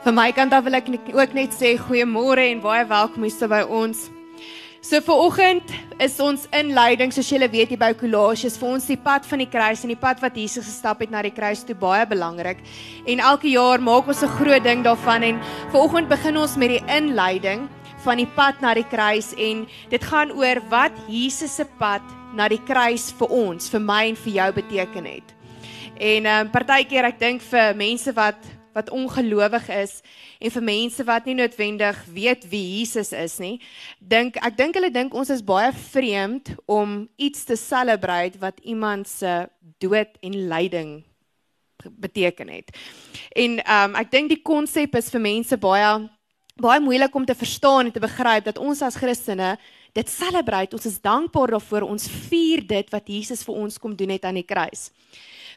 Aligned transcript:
Van 0.00 0.14
my 0.16 0.30
kant 0.32 0.54
af 0.56 0.64
wil 0.64 0.78
ek 0.78 0.86
ook 1.12 1.34
net 1.36 1.52
sê 1.52 1.74
goeiemôre 1.76 2.46
en 2.48 2.60
baie 2.64 2.86
welkom 2.88 3.26
hier 3.26 3.48
by 3.52 3.58
ons. 3.68 4.06
So 4.80 4.96
vir 5.04 5.18
oggend 5.26 5.72
is 6.00 6.14
ons 6.24 6.46
inleiding 6.56 7.10
soos 7.12 7.28
julle 7.28 7.50
weet 7.52 7.74
hier 7.74 7.80
by 7.82 7.90
Kolosiërs 7.92 8.56
vir 8.56 8.68
ons 8.70 8.86
die 8.88 8.96
pad 8.96 9.26
van 9.28 9.42
die 9.42 9.48
kruis 9.52 9.82
en 9.84 9.90
die 9.92 9.98
pad 10.00 10.22
wat 10.22 10.38
Jesus 10.40 10.70
gestap 10.70 11.02
het 11.04 11.12
na 11.12 11.20
die 11.20 11.34
kruis 11.36 11.66
toe 11.68 11.76
baie 11.76 12.06
belangrik. 12.08 12.62
En 13.04 13.20
elke 13.20 13.52
jaar 13.52 13.76
maak 13.76 14.08
ons 14.08 14.22
'n 14.24 14.32
groot 14.40 14.64
ding 14.64 14.80
daarvan 14.82 15.22
en 15.22 15.42
vir 15.70 15.80
oggend 15.80 16.08
begin 16.08 16.36
ons 16.36 16.56
met 16.56 16.70
die 16.70 16.84
inleiding 16.88 17.68
van 18.04 18.16
die 18.16 18.30
pad 18.36 18.56
na 18.62 18.72
die 18.72 18.88
kruis 18.88 19.34
en 19.36 19.66
dit 19.90 20.02
gaan 20.02 20.32
oor 20.32 20.62
wat 20.70 20.92
Jesus 21.08 21.56
se 21.56 21.66
pad 21.78 22.00
na 22.32 22.48
die 22.48 22.64
kruis 22.64 23.12
vir 23.12 23.28
ons, 23.28 23.68
vir 23.68 23.80
my 23.80 24.08
en 24.08 24.16
vir 24.16 24.32
jou 24.32 24.52
beteken 24.52 25.04
het. 25.04 25.34
En 26.00 26.24
ehm 26.24 26.46
um, 26.46 26.48
partykeer 26.48 27.04
ek 27.04 27.18
dink 27.20 27.42
vir 27.42 27.74
mense 27.76 28.12
wat 28.16 28.59
wat 28.74 28.90
ongelowig 28.90 29.68
is 29.74 30.00
en 30.38 30.50
vir 30.50 30.62
mense 30.62 31.04
wat 31.04 31.26
nie 31.26 31.36
noodwendig 31.38 31.98
weet 32.12 32.46
wie 32.50 32.62
Jesus 32.78 33.12
is 33.12 33.38
nie, 33.42 33.58
dink 33.98 34.38
ek 34.40 34.56
dink 34.58 34.78
hulle 34.78 34.92
dink 34.94 35.14
ons 35.14 35.30
is 35.30 35.44
baie 35.44 35.72
vreemd 35.92 36.54
om 36.70 37.04
iets 37.16 37.44
te 37.48 37.56
celebrate 37.56 38.38
wat 38.42 38.60
iemand 38.62 39.08
se 39.08 39.48
dood 39.82 40.18
en 40.20 40.36
lyding 40.48 40.92
beteken 41.90 42.48
het. 42.48 42.72
En 43.32 43.58
ehm 43.64 43.90
um, 43.90 44.00
ek 44.00 44.10
dink 44.12 44.28
die 44.28 44.42
konsep 44.42 44.96
is 44.96 45.10
vir 45.10 45.22
mense 45.24 45.56
baie 45.56 45.92
baie 46.60 46.80
moeilik 46.80 47.14
om 47.16 47.24
te 47.24 47.34
verstaan 47.34 47.88
en 47.88 47.92
te 47.92 48.02
begryp 48.02 48.44
dat 48.44 48.58
ons 48.60 48.82
as 48.84 48.98
Christene 49.00 49.54
dit 49.96 50.08
celebrate, 50.08 50.76
ons 50.76 50.86
is 50.86 51.00
dankbaar 51.00 51.54
daarvoor, 51.56 51.86
ons 51.88 52.04
vier 52.28 52.60
dit 52.66 52.90
wat 52.92 53.08
Jesus 53.08 53.42
vir 53.46 53.56
ons 53.62 53.78
kom 53.80 53.94
doen 53.96 54.12
het 54.12 54.26
aan 54.28 54.36
die 54.38 54.46
kruis. 54.46 54.90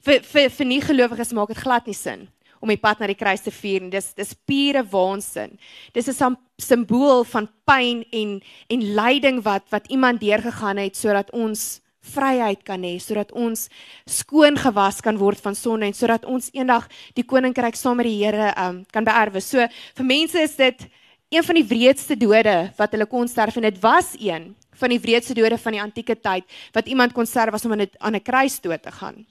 Vir 0.04 0.24
vir 0.24 0.50
vir 0.50 0.68
nie 0.68 0.82
gelowiges 0.82 1.34
maak 1.36 1.52
dit 1.52 1.60
glad 1.60 1.86
nie 1.88 1.98
sin 1.98 2.28
om 2.64 2.72
die 2.72 2.80
pad 2.80 3.02
na 3.02 3.10
die 3.12 3.20
kruis 3.20 3.44
te 3.44 3.52
vier. 3.52 3.84
Dis 3.92 4.14
dis 4.16 4.34
pure 4.48 4.84
waansin. 4.88 5.58
Dis 5.94 6.08
'n 6.08 6.38
simbool 6.58 7.24
van 7.24 7.50
pyn 7.66 8.06
en 8.12 8.42
en 8.70 8.82
lyding 8.96 9.44
wat 9.44 9.64
wat 9.70 9.88
iemand 9.88 10.22
deurgegaan 10.22 10.78
het 10.78 10.96
sodat 10.96 11.32
ons 11.32 11.82
vryheid 12.04 12.64
kan 12.64 12.84
hê, 12.84 13.00
sodat 13.00 13.32
ons 13.32 13.70
skoon 14.06 14.58
gewas 14.60 15.02
kan 15.02 15.18
word 15.18 15.40
van 15.40 15.56
sonde 15.56 15.86
en 15.86 15.94
sodat 15.94 16.26
ons 16.26 16.50
eendag 16.54 16.88
die 17.16 17.24
koninkryk 17.24 17.76
saam 17.76 17.98
met 17.98 18.10
die 18.10 18.20
Here 18.24 18.52
um, 18.60 18.84
kan 18.92 19.04
beerwe. 19.04 19.42
So 19.42 19.68
vir 19.96 20.06
mense 20.06 20.40
is 20.40 20.56
dit 20.56 20.88
een 21.32 21.44
van 21.44 21.56
die 21.56 21.68
wreedste 21.68 22.16
dode 22.16 22.58
wat 22.78 22.92
hulle 22.92 23.08
kon 23.10 23.28
sterf 23.28 23.56
en 23.58 23.68
dit 23.70 23.80
was 23.82 24.14
een 24.20 24.56
van 24.76 24.90
die 24.90 25.00
wreedste 25.00 25.34
dode 25.34 25.58
van 25.58 25.72
die 25.72 25.82
antieke 25.82 26.16
tyd 26.16 26.44
wat 26.74 26.88
iemand 26.88 27.14
kon 27.14 27.26
sterf 27.26 27.52
was 27.52 27.66
om 27.66 27.74
aan 27.74 28.16
'n 28.16 28.22
kruis 28.22 28.60
dood 28.60 28.84
te 28.84 28.92
gaan. 28.92 29.26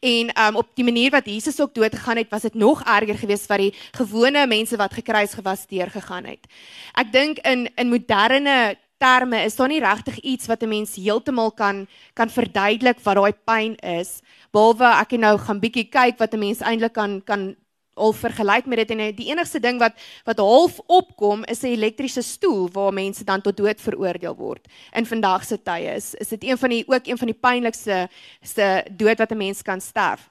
En 0.00 0.32
um 0.46 0.56
op 0.56 0.68
die 0.74 0.84
manier 0.84 1.10
wat 1.10 1.26
Jesus 1.26 1.60
ook 1.60 1.74
dood 1.74 1.94
gegaan 1.94 2.16
het, 2.16 2.30
was 2.30 2.42
dit 2.42 2.54
nog 2.54 2.82
erger 2.84 3.18
geweest 3.18 3.46
vir 3.46 3.58
die 3.58 3.74
gewone 3.92 4.46
mense 4.46 4.76
wat 4.76 4.94
gekruis 4.94 5.34
gewas 5.34 5.66
deur 5.66 5.90
gegaan 5.90 6.24
het. 6.24 6.46
Ek 6.94 7.12
dink 7.12 7.38
in 7.38 7.68
in 7.76 7.88
moderne 7.88 8.76
terme 8.98 9.44
is 9.44 9.56
daar 9.56 9.70
nie 9.70 9.80
regtig 9.80 10.18
iets 10.20 10.46
wat 10.46 10.62
'n 10.62 10.68
mens 10.68 10.96
heeltemal 10.96 11.50
kan 11.50 11.86
kan 12.14 12.30
verduidelik 12.30 13.00
wat 13.00 13.16
daai 13.16 13.32
pyn 13.32 13.76
is, 13.76 14.20
behalwe 14.52 14.88
ek 15.00 15.10
nou 15.18 15.38
gaan 15.38 15.60
bietjie 15.60 15.88
kyk 15.88 16.18
wat 16.18 16.34
'n 16.34 16.38
mens 16.38 16.60
eintlik 16.60 16.92
kan 16.92 17.22
kan 17.24 17.56
al 17.98 18.14
vergelyk 18.16 18.66
met 18.66 18.82
dit 18.82 18.94
en 18.94 19.02
die 19.16 19.28
enigste 19.30 19.60
ding 19.60 19.80
wat 19.82 19.98
wat 20.24 20.38
half 20.38 20.78
opkom 20.86 21.44
is 21.44 21.62
'n 21.62 21.74
elektriese 21.74 22.22
stoel 22.22 22.68
waar 22.72 22.92
mense 22.92 23.24
dan 23.24 23.40
tot 23.40 23.56
dood 23.56 23.80
veroordeel 23.80 24.36
word. 24.36 24.68
In 24.92 25.06
vandag 25.06 25.44
se 25.44 25.58
tye 25.62 25.94
is 25.94 26.14
is 26.14 26.28
dit 26.28 26.44
een 26.44 26.58
van 26.58 26.70
die 26.70 26.84
ook 26.86 27.06
een 27.06 27.18
van 27.18 27.26
die 27.26 27.40
pynlikste 27.40 28.08
se 28.42 28.84
dood 28.90 29.18
wat 29.18 29.30
'n 29.30 29.36
mens 29.36 29.62
kan 29.62 29.80
sterf. 29.80 30.30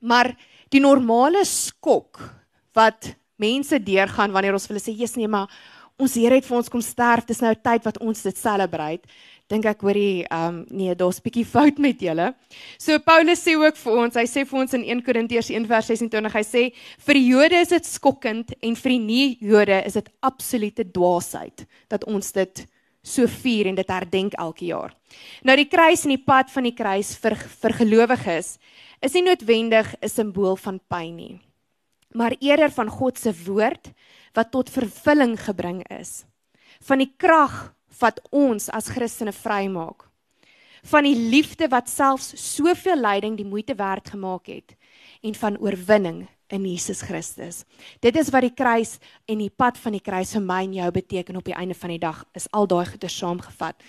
Maar 0.00 0.34
die 0.68 0.80
normale 0.80 1.44
skok 1.44 2.18
wat 2.72 3.14
mense 3.36 3.82
deurgaan 3.82 4.32
wanneer 4.32 4.52
ons 4.52 4.66
vir 4.66 4.76
hulle 4.76 4.84
sê, 4.84 4.98
"Jesus 4.98 5.16
nee, 5.16 5.28
maar 5.28 5.50
ons 5.98 6.14
Here 6.14 6.34
het 6.34 6.44
vir 6.44 6.56
ons 6.56 6.68
kom 6.68 6.80
sterf, 6.80 7.24
dis 7.24 7.40
nou 7.40 7.54
tyd 7.54 7.84
wat 7.84 7.98
ons 7.98 8.22
dit 8.22 8.36
celebrate." 8.36 9.08
Dink 9.50 9.66
ek 9.70 9.82
hoorie 9.86 10.24
ehm 10.26 10.46
um, 10.46 10.60
nee, 10.74 10.94
daar's 10.98 11.20
bietjie 11.22 11.44
fout 11.46 11.78
met 11.82 12.00
julle. 12.02 12.32
So 12.82 12.98
Paulus 12.98 13.44
sê 13.46 13.54
ook 13.58 13.78
vir 13.78 13.98
ons, 14.02 14.16
hy 14.18 14.26
sê 14.26 14.42
vir 14.48 14.60
ons 14.62 14.74
in 14.74 14.86
1 14.96 15.02
Korintiërs 15.06 15.50
1:26, 15.54 16.32
hy 16.34 16.44
sê 16.46 16.62
vir 17.06 17.20
die 17.20 17.26
Jode 17.30 17.60
is 17.60 17.74
dit 17.74 17.86
skokkend 17.86 18.56
en 18.60 18.78
vir 18.82 18.94
die 18.96 19.02
nie-Jode 19.04 19.82
is 19.86 19.98
dit 20.00 20.10
absolute 20.26 20.88
dwaasheid 20.90 21.66
dat 21.92 22.06
ons 22.10 22.32
dit 22.34 22.64
so 23.06 23.30
vier 23.30 23.70
en 23.70 23.78
dit 23.78 23.90
herdenk 23.90 24.34
elke 24.34 24.66
jaar. 24.66 24.96
Nou 25.46 25.54
die 25.56 25.68
kruis 25.70 26.02
en 26.04 26.16
die 26.16 26.24
pad 26.26 26.50
van 26.50 26.66
die 26.66 26.74
kruis 26.74 27.14
vir 27.22 27.38
vir 27.38 27.78
gelowiges 27.84 28.56
is 29.04 29.14
nie 29.14 29.22
noodwendig 29.28 29.94
'n 30.02 30.08
simbool 30.08 30.56
van 30.56 30.80
pyn 30.90 31.16
nie, 31.16 31.40
maar 32.14 32.34
eerder 32.40 32.70
van 32.70 32.88
God 32.88 33.18
se 33.18 33.32
woord 33.46 33.92
wat 34.34 34.50
tot 34.50 34.70
vervulling 34.70 35.38
gebring 35.38 35.84
is. 35.90 36.24
Van 36.82 36.98
die 36.98 37.12
krag 37.16 37.75
wat 38.00 38.20
ons 38.30 38.68
as 38.74 38.90
Christene 38.92 39.32
vrymaak. 39.32 40.06
Van 40.86 41.06
die 41.06 41.16
liefde 41.16 41.68
wat 41.68 41.90
selfs 41.90 42.32
soveel 42.38 43.00
lyding 43.00 43.36
die 43.36 43.48
moeite 43.48 43.74
werd 43.74 44.10
gemaak 44.14 44.46
het 44.46 44.76
en 45.22 45.34
van 45.34 45.58
oorwinning 45.58 46.26
in 46.54 46.66
Jesus 46.66 47.02
Christus. 47.02 47.64
Dit 48.00 48.16
is 48.16 48.30
wat 48.30 48.44
die 48.46 48.54
kruis 48.54 48.98
en 49.26 49.40
die 49.42 49.50
pad 49.50 49.78
van 49.82 49.96
die 49.96 50.04
kruis 50.04 50.34
vir 50.36 50.44
my 50.46 50.60
en 50.62 50.76
jou 50.78 50.90
beteken 50.94 51.40
op 51.40 51.48
die 51.48 51.56
einde 51.58 51.74
van 51.74 51.90
die 51.90 52.02
dag 52.02 52.22
is 52.38 52.46
al 52.52 52.68
daai 52.70 52.84
goeie 52.86 53.10
saamgevat. 53.10 53.82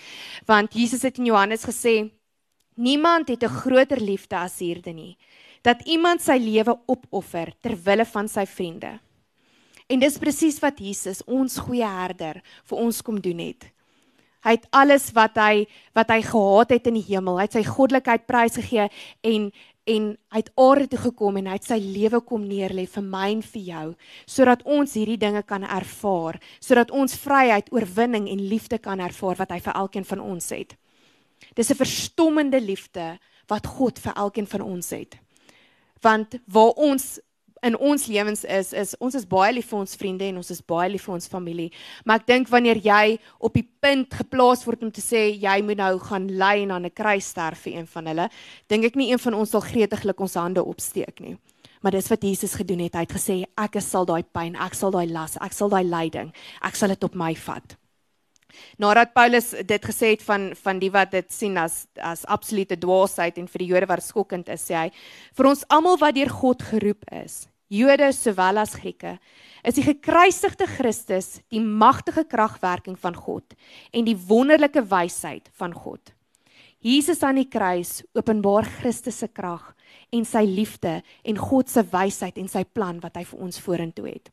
Want 0.50 0.74
Jesus 0.74 1.06
het 1.06 1.20
in 1.22 1.30
Johannes 1.30 1.68
gesê 1.70 2.10
niemand 2.76 3.30
het 3.30 3.44
'n 3.44 3.60
groter 3.62 4.02
liefde 4.02 4.38
as 4.38 4.60
hierde 4.60 4.94
nie 4.94 5.18
dat 5.62 5.82
iemand 5.86 6.22
sy 6.22 6.38
lewe 6.40 6.78
opoffer 6.88 7.52
ter 7.62 7.76
wille 7.76 8.06
van 8.06 8.28
sy 8.28 8.46
vriende. 8.46 9.00
En 9.88 10.00
dis 10.00 10.18
presies 10.18 10.60
wat 10.60 10.80
Jesus, 10.80 11.24
ons 11.26 11.58
goeie 11.58 11.88
herder, 11.88 12.42
vir 12.64 12.78
ons 12.78 13.02
kom 13.02 13.22
doen 13.24 13.40
het. 13.40 13.68
Hy 14.46 14.58
het 14.58 14.68
alles 14.72 15.10
wat 15.18 15.38
hy 15.42 15.66
wat 15.98 16.12
hy 16.14 16.22
gehad 16.22 16.70
het 16.76 16.88
in 16.88 17.00
die 17.00 17.08
hemel. 17.08 17.40
Hy 17.40 17.48
het 17.48 17.58
sy 17.58 17.66
goddelikheid 17.68 18.28
prysgegee 18.30 18.90
en 19.24 19.52
en 19.88 20.08
hy 20.36 20.42
het 20.42 20.50
aarde 20.60 20.90
toe 20.92 21.00
gekom 21.00 21.38
en 21.40 21.46
hy 21.48 21.54
het 21.56 21.68
sy 21.70 21.78
lewe 21.80 22.20
kom 22.28 22.44
neerlê 22.44 22.84
vir 22.92 23.06
my 23.08 23.30
en 23.32 23.44
vir 23.54 23.62
jou 23.70 23.86
sodat 24.28 24.66
ons 24.68 24.98
hierdie 25.00 25.20
dinge 25.22 25.40
kan 25.48 25.64
ervaar, 25.64 26.42
sodat 26.60 26.92
ons 26.92 27.16
vryheid, 27.16 27.72
oorwinning 27.72 28.28
en 28.28 28.42
liefde 28.52 28.82
kan 28.84 29.00
ervaar 29.00 29.40
wat 29.40 29.54
hy 29.56 29.62
vir 29.64 29.80
elkeen 29.80 30.08
van 30.10 30.24
ons 30.24 30.50
het. 30.52 30.76
Dis 31.56 31.72
'n 31.72 31.80
verstommende 31.80 32.60
liefde 32.60 33.18
wat 33.48 33.68
God 33.68 34.00
vir 34.00 34.14
elkeen 34.14 34.48
van 34.48 34.62
ons 34.62 34.90
het. 34.90 35.18
Want 36.02 36.36
waar 36.46 36.76
ons 36.76 37.20
in 37.68 37.78
ons 37.78 38.08
lewens 38.08 38.44
is 38.44 38.74
is 38.74 38.94
ons 39.04 39.16
is 39.20 39.26
baie 39.28 39.54
lief 39.54 39.70
vir 39.72 39.80
ons 39.80 39.98
vriende 40.00 40.28
en 40.28 40.40
ons 40.42 40.52
is 40.54 40.62
baie 40.74 40.90
lief 40.92 41.08
vir 41.08 41.18
ons 41.18 41.30
familie. 41.32 41.68
Maar 42.06 42.22
ek 42.22 42.28
dink 42.32 42.52
wanneer 42.54 42.80
jy 42.84 43.18
op 43.40 43.58
die 43.58 43.66
punt 43.82 44.14
geplaas 44.22 44.66
word 44.68 44.88
om 44.88 44.94
te 44.94 45.04
sê 45.04 45.28
jy 45.36 45.58
moet 45.68 45.82
nou 45.82 45.94
gaan 46.10 46.30
ly 46.40 46.56
en 46.64 46.76
aan 46.78 46.86
'n 46.86 46.96
kruis 46.96 47.30
sterf 47.34 47.66
vir 47.68 47.74
een 47.78 47.88
van 47.88 48.08
hulle, 48.08 48.30
dink 48.68 48.86
ek 48.86 48.96
nie 48.96 49.12
een 49.12 49.20
van 49.20 49.34
ons 49.34 49.50
sal 49.50 49.62
gretiglik 49.62 50.20
ons 50.20 50.36
hande 50.36 50.64
opsteek 50.64 51.20
nie. 51.20 51.38
Maar 51.82 51.92
dis 51.92 52.10
wat 52.10 52.24
Jesus 52.24 52.54
gedoen 52.54 52.80
het. 52.80 52.96
Hy 52.96 53.06
het 53.06 53.14
gesê 53.14 53.44
ek 53.58 53.82
sal 53.82 54.06
daai 54.06 54.24
pyn, 54.24 54.56
ek 54.56 54.74
sal 54.74 54.92
daai 54.92 55.08
las, 55.08 55.38
ek 55.42 55.54
sal 55.54 55.70
daai 55.70 55.84
lyding, 55.84 56.34
ek 56.62 56.76
sal 56.76 56.90
dit 56.90 57.04
op 57.04 57.16
my 57.16 57.36
vat. 57.36 57.78
Nadat 58.78 59.14
Paulus 59.14 59.52
dit 59.66 59.86
gesê 59.86 60.14
het 60.16 60.24
van 60.26 60.50
van 60.56 60.80
die 60.80 60.90
wat 60.94 61.12
dit 61.12 61.32
sien 61.34 61.58
as 61.58 61.86
as 62.02 62.26
absolute 62.26 62.78
dwaasheid 62.80 63.38
en 63.38 63.50
vir 63.52 63.64
die 63.64 63.70
Jode 63.74 63.90
wat 63.90 64.06
skokkend 64.06 64.50
is, 64.54 64.66
sê 64.70 64.76
hy: 64.76 64.90
"Vir 65.38 65.50
ons 65.52 65.66
almal 65.70 65.98
wat 65.98 66.16
deur 66.16 66.30
God 66.30 66.64
geroep 66.64 67.04
is, 67.12 67.48
Jode 67.68 68.14
sowel 68.16 68.62
as 68.62 68.78
Grieke, 68.80 69.18
is 69.68 69.76
die 69.76 69.84
gekruisigde 69.84 70.68
Christus 70.72 71.42
die 71.52 71.60
magtige 71.60 72.24
kragwerking 72.24 72.96
van 73.00 73.16
God 73.16 73.58
en 73.92 74.08
die 74.08 74.16
wonderlike 74.16 74.86
wysheid 74.88 75.50
van 75.60 75.74
God. 75.76 76.14
Jesus 76.80 77.24
aan 77.26 77.42
die 77.42 77.50
kruis 77.50 78.04
openbaar 78.16 78.68
Christus 78.80 79.20
se 79.20 79.28
krag 79.28 79.74
en 80.14 80.24
sy 80.28 80.46
liefde 80.48 81.02
en 81.28 81.40
God 81.42 81.68
se 81.72 81.84
wysheid 81.92 82.38
en 82.40 82.48
sy 82.48 82.64
plan 82.64 83.02
wat 83.04 83.18
hy 83.18 83.26
vir 83.28 83.42
ons 83.44 83.60
vorentoe 83.60 84.06
het. 84.14 84.30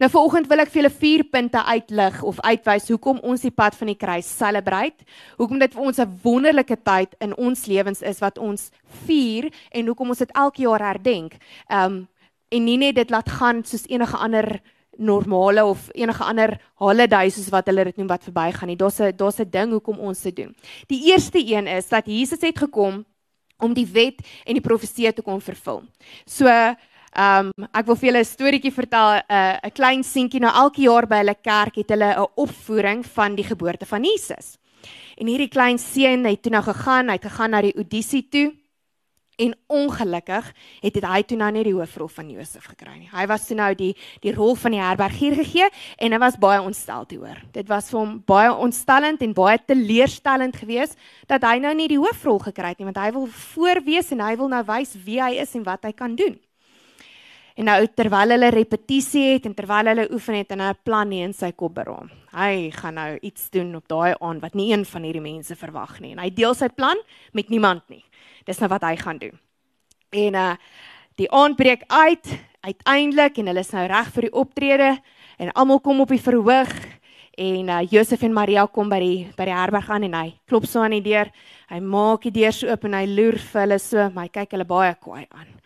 Nou 0.00 0.08
vanoggend 0.08 0.48
wil 0.48 0.62
ek 0.62 0.70
vir 0.72 0.80
julle 0.80 0.92
vier 1.02 1.24
punte 1.28 1.60
uitlig 1.60 2.22
of 2.26 2.40
uitwys 2.46 2.88
hoekom 2.88 3.20
ons 3.26 3.44
die 3.44 3.52
pad 3.52 3.76
van 3.76 3.90
die 3.92 3.98
kruis 3.98 4.30
celebrate. 4.30 5.04
Hoekom 5.36 5.60
dit 5.60 5.74
vir 5.74 5.82
ons 5.82 5.98
'n 6.00 6.20
wonderlike 6.22 6.76
tyd 6.80 7.14
in 7.20 7.36
ons 7.36 7.66
lewens 7.66 8.00
is 8.02 8.20
wat 8.20 8.38
ons 8.38 8.70
vier 9.04 9.52
en 9.70 9.86
hoekom 9.86 10.08
ons 10.08 10.18
dit 10.24 10.32
elke 10.32 10.62
jaar 10.62 10.80
herdenk. 10.80 11.36
Um 11.68 12.08
en 12.50 12.64
nie 12.64 12.76
net 12.76 12.94
dit 12.94 13.10
laat 13.10 13.28
gaan 13.30 13.64
soos 13.64 13.86
enige 13.88 14.16
ander 14.16 14.60
normale 14.98 15.64
of 15.64 15.88
enige 15.94 16.24
ander 16.24 16.58
holiday 16.74 17.30
soos 17.30 17.48
wat 17.54 17.66
hulle 17.70 17.84
dit 17.84 17.96
noem 17.96 18.10
wat 18.10 18.24
verbygaan 18.24 18.68
nie. 18.68 18.76
Daar's 18.76 19.00
'n 19.00 19.16
daar's 19.16 19.40
'n 19.40 19.50
ding 19.50 19.70
hoekom 19.70 19.98
ons 19.98 20.22
dit 20.22 20.36
doen. 20.36 20.54
Die 20.88 21.12
eerste 21.12 21.38
een 21.38 21.66
is 21.66 21.88
dat 21.88 22.06
Jesus 22.06 22.40
het 22.40 22.58
gekom 22.58 23.04
om 23.58 23.74
die 23.74 23.86
wet 23.86 24.20
en 24.44 24.54
die 24.54 24.62
profeseë 24.68 25.12
te 25.14 25.22
kom 25.22 25.40
vervul. 25.40 25.82
So 26.26 26.46
Ehm 27.10 27.50
um, 27.58 27.66
ek 27.74 27.86
wil 27.86 27.96
vir 27.96 28.06
julle 28.06 28.20
'n 28.22 28.24
storieetjie 28.24 28.70
vertel, 28.70 29.18
'n 29.18 29.22
uh, 29.34 29.58
'n 29.66 29.72
klein 29.74 30.02
seentjie 30.04 30.40
nou 30.40 30.52
elke 30.54 30.82
jaar 30.82 31.06
by 31.06 31.16
hulle 31.16 31.34
kerk 31.34 31.74
het 31.74 31.90
hulle 31.90 32.14
'n 32.14 32.26
opvoering 32.36 33.04
van 33.04 33.34
die 33.34 33.44
geboorte 33.44 33.86
van 33.86 34.04
Jesus. 34.04 34.58
En 35.18 35.26
hierdie 35.26 35.48
klein 35.48 35.78
seun 35.78 36.24
het 36.24 36.42
toe 36.42 36.52
nou 36.52 36.62
gegaan, 36.62 37.08
hy 37.08 37.18
het 37.18 37.24
gegaan 37.24 37.50
na 37.50 37.62
die 37.62 37.74
audisie 37.74 38.28
toe 38.28 38.54
En 39.40 39.54
ongelukkig 39.72 40.50
het 40.82 40.96
dit 40.98 41.06
hy 41.06 41.22
toe 41.24 41.38
nou 41.40 41.48
net 41.54 41.64
die 41.68 41.74
hoofrol 41.76 42.10
van 42.12 42.28
Josef 42.32 42.66
gekry 42.68 42.98
nie. 42.98 43.08
Hy 43.12 43.24
was 43.30 43.46
toe 43.48 43.56
nou 43.56 43.70
die 43.78 43.94
die 44.24 44.34
rol 44.36 44.52
van 44.60 44.76
die 44.76 44.82
herbergier 44.82 45.38
gegee 45.38 45.70
en 45.96 46.12
hy 46.12 46.20
was 46.20 46.36
baie 46.40 46.60
ontstel 46.60 47.06
te 47.08 47.16
hoor. 47.20 47.40
Dit 47.54 47.70
was 47.72 47.88
vir 47.92 48.00
hom 48.02 48.18
baie 48.28 48.52
ontstellend 48.52 49.24
en 49.24 49.32
baie 49.36 49.56
teleurstellend 49.64 50.60
geweest 50.60 50.98
dat 51.30 51.46
hy 51.48 51.56
nou 51.62 51.72
nie 51.78 51.88
die 51.88 52.00
hoofrol 52.00 52.42
gekry 52.50 52.74
het 52.74 52.82
nie 52.82 52.90
want 52.90 53.00
hy 53.00 53.10
wil 53.16 53.26
voorwees 53.54 54.12
en 54.12 54.24
hy 54.26 54.36
wil 54.36 54.52
nou 54.52 54.62
wys 54.68 54.96
wie 55.06 55.20
hy 55.22 55.34
is 55.40 55.56
en 55.56 55.64
wat 55.64 55.88
hy 55.88 55.96
kan 55.96 56.18
doen. 56.20 56.36
En 57.60 57.66
nou 57.68 57.80
terwyl 57.92 58.32
hulle 58.32 58.48
repetisie 58.54 59.34
het 59.34 59.44
en 59.44 59.52
terwyl 59.52 59.90
hulle 59.90 60.06
oefen 60.14 60.38
het 60.38 60.52
en 60.54 60.62
'n 60.62 60.78
plan 60.82 61.08
nie 61.08 61.20
in 61.20 61.34
sy 61.34 61.52
kop 61.52 61.74
beraam. 61.74 62.08
Hy 62.32 62.70
gaan 62.70 62.94
nou 62.94 63.18
iets 63.20 63.50
doen 63.50 63.74
op 63.76 63.88
daai 63.88 64.14
aand 64.18 64.40
wat 64.40 64.54
nie 64.54 64.72
een 64.72 64.84
van 64.84 65.02
hierdie 65.02 65.20
mense 65.20 65.56
verwag 65.56 66.00
nie. 66.00 66.12
En 66.12 66.18
hy 66.18 66.30
deel 66.30 66.54
sy 66.54 66.68
plan 66.68 66.96
met 67.32 67.48
niemand 67.50 67.82
nie. 67.88 68.04
Dis 68.46 68.58
nou 68.60 68.68
wat 68.68 68.82
hy 68.82 68.96
gaan 68.96 69.18
doen. 69.18 69.38
En 70.10 70.34
uh 70.34 70.56
die 71.16 71.30
aand 71.30 71.56
breek 71.56 71.82
uit 71.86 72.38
uiteindelik 72.60 73.38
en 73.38 73.46
hulle 73.46 73.60
is 73.60 73.72
nou 73.72 73.86
reg 73.86 74.10
vir 74.12 74.22
die 74.22 74.32
optrede 74.32 74.98
en 75.38 75.52
almal 75.52 75.80
kom 75.80 76.00
op 76.00 76.08
die 76.08 76.22
verhoog 76.22 76.72
en 77.36 77.68
uh 77.68 77.82
Josef 77.90 78.22
en 78.22 78.32
Maria 78.32 78.66
kom 78.66 78.88
by 78.88 79.00
die 79.00 79.32
by 79.36 79.44
die 79.44 79.54
herberg 79.54 79.90
aan 79.90 80.04
en 80.04 80.14
hy 80.14 80.40
klop 80.46 80.64
so 80.64 80.80
aan 80.80 80.96
die 80.96 81.02
deur. 81.02 81.30
Hy 81.68 81.80
maak 81.80 82.22
die 82.22 82.30
deur 82.30 82.52
so 82.52 82.68
oop 82.68 82.84
en 82.84 82.94
hy 82.94 83.06
loer 83.06 83.38
vir 83.38 83.60
hulle 83.60 83.78
so, 83.78 84.10
maar 84.10 84.24
hy 84.24 84.28
kyk 84.28 84.50
hulle 84.50 84.64
baie 84.64 84.94
kwaai 84.94 85.26
aan. 85.30 85.59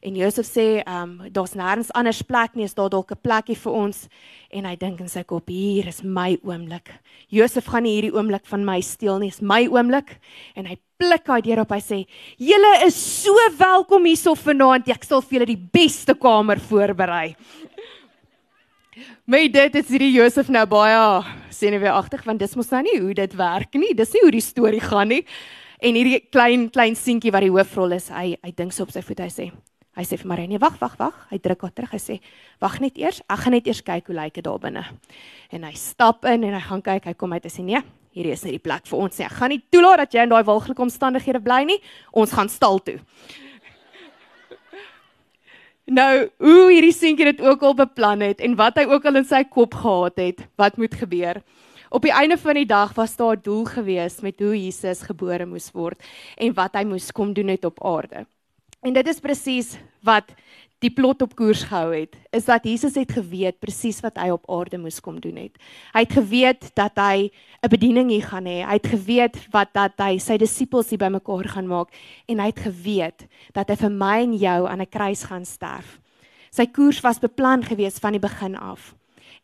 En 0.00 0.14
Josef 0.14 0.46
sê, 0.46 0.82
ehm, 0.84 1.20
um, 1.20 1.32
daar's 1.32 1.54
nêrens 1.58 1.90
anders 1.92 2.22
plek 2.22 2.54
nie, 2.54 2.64
is 2.64 2.74
daar 2.74 2.90
dalk 2.90 3.10
'n 3.10 3.20
plekkie 3.20 3.56
vir 3.56 3.72
ons? 3.72 4.08
En 4.50 4.64
hy 4.64 4.76
dink 4.76 5.00
in 5.00 5.08
sy 5.08 5.22
kop, 5.22 5.48
hier 5.48 5.86
is 5.86 6.02
my 6.02 6.38
oomblik. 6.42 6.88
Josef 7.28 7.64
gaan 7.66 7.82
nie 7.82 8.00
hierdie 8.00 8.14
oomblik 8.14 8.46
van 8.46 8.64
my 8.64 8.80
steel 8.80 9.18
nie, 9.18 9.28
is 9.28 9.40
my 9.40 9.66
oomblik. 9.66 10.18
En 10.54 10.66
hy 10.66 10.76
pluk 10.98 11.24
daai 11.24 11.42
deur 11.42 11.60
op. 11.60 11.70
Hy 11.70 11.80
sê, 11.80 12.06
"Julle 12.38 12.86
is 12.86 12.94
so 13.22 13.34
welkom 13.58 14.04
hierso 14.04 14.34
vanaand. 14.34 14.88
Ek 14.88 15.04
sal 15.04 15.20
vir 15.20 15.38
julle 15.40 15.46
die 15.46 15.68
beste 15.72 16.14
kamer 16.14 16.58
voorberei." 16.58 17.36
My 19.26 19.46
dit 19.48 19.74
is 19.74 19.88
hierdie 19.88 20.12
Josef 20.12 20.48
nou 20.48 20.66
baie 20.66 21.24
senuweeagtig 21.50 22.24
want 22.24 22.38
dis 22.38 22.56
mos 22.56 22.70
nou 22.70 22.82
nie 22.82 22.98
hoe 22.98 23.14
dit 23.14 23.34
werk 23.34 23.74
nie. 23.74 23.94
Dis 23.94 24.12
nie 24.12 24.22
hoe 24.22 24.30
die 24.30 24.40
storie 24.40 24.80
gaan 24.80 25.08
nie. 25.08 25.24
En 25.78 25.94
hierdie 25.94 26.20
klein 26.32 26.70
klein 26.74 26.96
seentjie 26.98 27.30
wat 27.30 27.44
die 27.46 27.52
hoofrol 27.52 27.94
is, 27.94 28.08
hy 28.08 28.32
hy 28.42 28.52
dink 28.56 28.74
so 28.74 28.82
op 28.82 28.90
sy 28.90 29.02
voet 29.06 29.20
hy 29.20 29.28
sê, 29.30 29.52
Hy 29.98 30.04
sê 30.06 30.14
vir 30.14 30.28
Marie: 30.30 30.46
"Nee, 30.46 30.60
wag, 30.62 30.78
wag, 30.78 30.94
wag." 30.96 31.14
Hy 31.30 31.38
druk 31.42 31.62
haar 31.62 31.72
terug. 31.74 31.90
Hy 31.90 31.98
sê: 31.98 32.20
"Wag 32.60 32.78
net 32.80 32.96
eers. 32.96 33.20
Ek 33.28 33.38
gaan 33.38 33.52
net 33.52 33.66
eers 33.66 33.82
kyk 33.82 34.06
hoe 34.06 34.14
lyk 34.14 34.34
dit 34.34 34.44
daar 34.44 34.58
binne." 34.58 34.84
En 35.50 35.64
hy 35.64 35.72
stap 35.74 36.24
in 36.24 36.44
en 36.44 36.54
hy 36.54 36.60
gaan 36.60 36.82
kyk. 36.82 37.04
Hy 37.04 37.14
kom 37.14 37.32
uit 37.32 37.44
en 37.44 37.50
sê: 37.50 37.64
"Nee, 37.64 37.82
hierdie 38.14 38.32
is 38.32 38.44
nie 38.44 38.52
die 38.52 38.62
plek 38.62 38.86
vir 38.86 38.98
ons 38.98 39.18
nie. 39.18 39.26
Ek 39.26 39.32
gaan 39.32 39.50
nie 39.50 39.62
toelaat 39.70 39.98
dat 39.98 40.12
jy 40.12 40.22
in 40.22 40.28
daai 40.28 40.44
walglike 40.44 40.78
omstandighede 40.78 41.42
bly 41.42 41.64
nie. 41.64 41.80
Ons 42.12 42.30
gaan 42.30 42.48
stal 42.48 42.78
toe." 42.78 43.00
Nou, 45.90 46.28
hoe 46.38 46.70
hierdie 46.70 46.92
seentjie 46.92 47.24
dit 47.24 47.40
ook 47.40 47.62
al 47.62 47.74
beplan 47.74 48.20
het 48.20 48.40
en 48.40 48.54
wat 48.56 48.76
hy 48.76 48.84
ook 48.84 49.06
al 49.06 49.16
in 49.16 49.24
sy 49.24 49.42
kop 49.44 49.72
gehad 49.72 50.18
het, 50.18 50.46
wat 50.58 50.76
moet 50.76 50.92
gebeur? 50.94 51.42
Op 51.88 52.02
die 52.02 52.12
einde 52.12 52.36
van 52.36 52.54
die 52.54 52.66
dag 52.66 52.92
was 52.92 53.16
daar 53.16 53.36
'n 53.36 53.40
doel 53.42 53.64
gewees 53.64 54.20
met 54.20 54.38
hoe 54.38 54.52
Jesus 54.52 55.02
gebore 55.02 55.46
moes 55.46 55.72
word 55.72 55.96
en 56.36 56.52
wat 56.52 56.74
hy 56.74 56.84
moes 56.84 57.10
kom 57.10 57.32
doen 57.32 57.48
het 57.48 57.64
op 57.64 57.80
aarde. 57.82 58.26
En 58.86 58.94
dit 58.94 59.08
is 59.10 59.18
presies 59.20 59.74
wat 60.06 60.30
die 60.78 60.90
plot 60.94 61.24
op 61.24 61.32
koers 61.34 61.64
gehou 61.66 61.90
het, 61.90 62.14
is 62.30 62.46
dat 62.46 62.66
Jesus 62.66 62.94
het 62.94 63.10
geweet 63.10 63.58
presies 63.58 63.98
wat 64.04 64.20
hy 64.22 64.28
op 64.30 64.44
aarde 64.46 64.78
moes 64.78 65.00
kom 65.02 65.16
doen 65.18 65.40
het. 65.40 65.56
Hy 65.90 66.04
het 66.04 66.14
geweet 66.14 66.68
dat 66.78 66.94
hy 66.94 67.30
'n 67.62 67.70
bediening 67.70 68.10
hier 68.10 68.22
gaan 68.22 68.46
hê. 68.46 68.62
Hy 68.62 68.78
het 68.78 68.86
geweet 68.86 69.36
wat 69.50 69.74
dat 69.74 69.98
hy 69.98 70.18
sy 70.18 70.36
disippels 70.38 70.90
hier 70.90 70.98
bymekaar 70.98 71.48
gaan 71.48 71.66
maak 71.66 71.88
en 72.28 72.38
hy 72.38 72.46
het 72.46 72.60
geweet 72.60 73.26
dat 73.52 73.68
hy 73.68 73.76
vir 73.76 73.90
my 73.90 74.22
en 74.22 74.34
jou 74.34 74.68
aan 74.68 74.80
'n 74.80 74.86
kruis 74.86 75.24
gaan 75.24 75.44
sterf. 75.44 75.98
Sy 76.50 76.66
koers 76.66 77.00
was 77.00 77.18
beplan 77.18 77.64
gewees 77.64 77.98
van 77.98 78.12
die 78.12 78.20
begin 78.20 78.56
af. 78.56 78.94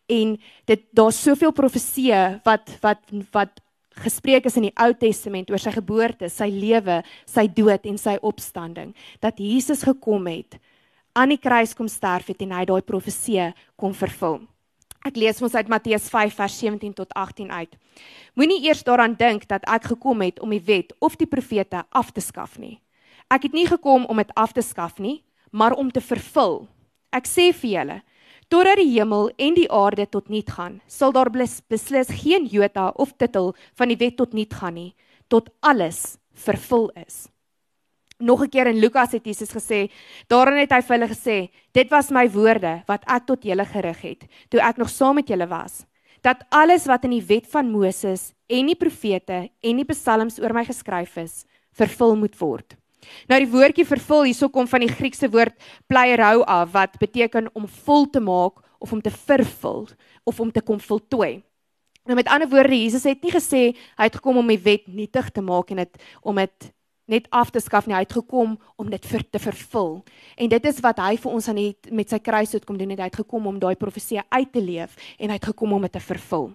En 0.06 0.38
dit 0.64 0.80
daar's 0.92 1.22
soveel 1.22 1.52
profeseë 1.52 2.40
wat 2.44 2.78
wat 2.80 3.00
wat 3.32 3.60
gespreek 4.02 4.46
is 4.48 4.56
in 4.58 4.68
die 4.68 4.76
Ou 4.80 4.92
Testament 4.98 5.50
oor 5.50 5.60
sy 5.62 5.72
geboorte, 5.74 6.30
sy 6.32 6.48
lewe, 6.50 7.02
sy 7.30 7.46
dood 7.46 7.86
en 7.86 7.98
sy 8.00 8.16
opstanding, 8.22 8.94
dat 9.22 9.38
Jesus 9.38 9.84
gekom 9.86 10.26
het, 10.30 10.58
aan 11.14 11.30
die 11.30 11.38
kruis 11.38 11.74
kom 11.78 11.88
sterf 11.88 12.32
het 12.32 12.42
en 12.42 12.56
hy 12.56 12.64
daai 12.66 12.82
profeseë 12.82 13.52
kom 13.78 13.94
vervul. 13.94 14.40
Ek 15.04 15.18
lees 15.20 15.42
ons 15.44 15.52
uit 15.54 15.68
Matteus 15.68 16.08
5 16.08 16.32
vers 16.32 16.54
17 16.58 16.94
tot 16.96 17.10
18 17.12 17.50
uit. 17.52 17.74
Moenie 18.34 18.62
eers 18.64 18.82
daaraan 18.86 19.14
dink 19.18 19.44
dat 19.50 19.66
ek 19.68 19.90
gekom 19.92 20.24
het 20.24 20.40
om 20.40 20.54
die 20.54 20.62
wet 20.64 20.94
of 21.04 21.18
die 21.20 21.28
profete 21.28 21.84
af 21.92 22.10
te 22.16 22.24
skaf 22.24 22.56
nie. 22.58 22.78
Ek 23.28 23.44
het 23.44 23.52
nie 23.52 23.66
gekom 23.68 24.08
om 24.08 24.20
dit 24.20 24.32
af 24.34 24.54
te 24.56 24.64
skaf 24.64 24.98
nie, 24.98 25.20
maar 25.52 25.76
om 25.76 25.90
te 25.92 26.00
vervul. 26.00 26.64
Ek 27.12 27.28
sê 27.28 27.50
vir 27.52 27.70
julle, 27.70 27.98
totdat 28.48 28.80
die 28.80 28.90
hemel 28.94 29.30
en 29.36 29.54
die 29.54 29.70
aarde 29.72 30.06
tot 30.06 30.28
niet 30.28 30.50
gaan, 30.50 30.80
sal 30.86 31.12
daar 31.12 31.30
beslis 31.30 32.10
geen 32.22 32.46
jota 32.50 32.90
of 32.96 33.14
titel 33.16 33.54
van 33.74 33.88
die 33.88 34.00
wet 34.00 34.16
tot 34.16 34.32
niet 34.32 34.54
gaan 34.54 34.74
nie, 34.74 34.94
tot 35.28 35.50
alles 35.60 36.18
vervul 36.34 36.90
is. 37.06 37.28
Nog 38.18 38.42
'n 38.42 38.48
keer 38.48 38.66
in 38.66 38.78
Lukas 38.78 39.12
het 39.12 39.24
Jesus 39.24 39.50
gesê, 39.50 39.90
daarin 40.28 40.58
het 40.58 40.70
hy 40.70 40.80
vir 40.82 40.98
hulle 40.98 41.08
gesê, 41.08 41.50
dit 41.72 41.90
was 41.90 42.10
my 42.10 42.30
woorde 42.30 42.82
wat 42.86 43.02
ek 43.06 43.26
tot 43.26 43.42
julle 43.42 43.64
gerig 43.64 44.00
het 44.02 44.24
toe 44.48 44.60
ek 44.60 44.76
nog 44.76 44.88
saam 44.88 45.14
met 45.14 45.28
julle 45.28 45.46
was, 45.46 45.84
dat 46.22 46.44
alles 46.50 46.86
wat 46.86 47.04
in 47.04 47.10
die 47.10 47.26
wet 47.26 47.46
van 47.46 47.70
Moses 47.70 48.32
en 48.48 48.66
die 48.66 48.76
profete 48.76 49.50
en 49.60 49.76
die 49.76 49.84
psalms 49.84 50.38
oor 50.38 50.54
my 50.54 50.64
geskryf 50.64 51.16
is, 51.16 51.44
vervul 51.72 52.16
moet 52.16 52.38
word. 52.40 52.76
Nou 53.30 53.40
die 53.40 53.50
woordjie 53.50 53.86
vervul 53.88 54.28
hierso 54.28 54.48
kom 54.52 54.68
van 54.70 54.84
die 54.84 54.92
Griekse 54.92 55.30
woord 55.30 55.56
pleirou 55.90 56.42
af 56.44 56.72
wat 56.74 56.98
beteken 57.00 57.50
om 57.54 57.68
vol 57.84 58.08
te 58.10 58.20
maak 58.20 58.62
of 58.78 58.92
om 58.92 59.00
te 59.02 59.10
vervul 59.10 59.88
of 60.24 60.40
om 60.40 60.52
te 60.52 60.60
kom 60.60 60.80
voltooi. 60.80 61.42
Nou 62.04 62.16
met 62.16 62.28
ander 62.28 62.48
woorde 62.48 62.76
Jesus 62.76 63.04
het 63.08 63.22
nie 63.24 63.32
gesê 63.32 63.62
hy 63.72 64.08
het 64.08 64.16
gekom 64.20 64.42
om 64.42 64.48
die 64.52 64.60
wet 64.60 64.88
nietig 64.92 65.30
te 65.32 65.44
maak 65.44 65.70
en 65.72 65.84
dit 65.84 66.02
om 66.20 66.36
dit 66.36 66.72
net 67.04 67.28
af 67.36 67.50
te 67.52 67.60
skaf 67.60 67.86
nie, 67.86 67.94
hy 67.96 68.04
het 68.04 68.16
gekom 68.16 68.56
om 68.80 68.90
dit 68.90 69.06
vir 69.08 69.24
te 69.28 69.40
vervul. 69.40 69.98
En 70.40 70.48
dit 70.48 70.68
is 70.70 70.80
wat 70.84 71.00
hy 71.04 71.16
vir 71.20 71.36
ons 71.36 71.48
aan 71.52 71.60
het 71.60 71.90
met 71.92 72.12
sy 72.12 72.20
kruis 72.20 72.54
het 72.56 72.64
kom 72.64 72.78
doen, 72.80 72.94
hy 72.96 73.08
het 73.08 73.20
gekom 73.20 73.48
om 73.50 73.60
daai 73.60 73.74
profesie 73.76 74.22
uit 74.24 74.52
te 74.52 74.62
leef 74.64 74.96
en 75.18 75.28
hy 75.28 75.36
het 75.36 75.50
gekom 75.52 75.76
om 75.76 75.84
dit 75.84 75.92
te 75.92 76.00
vervul. 76.00 76.52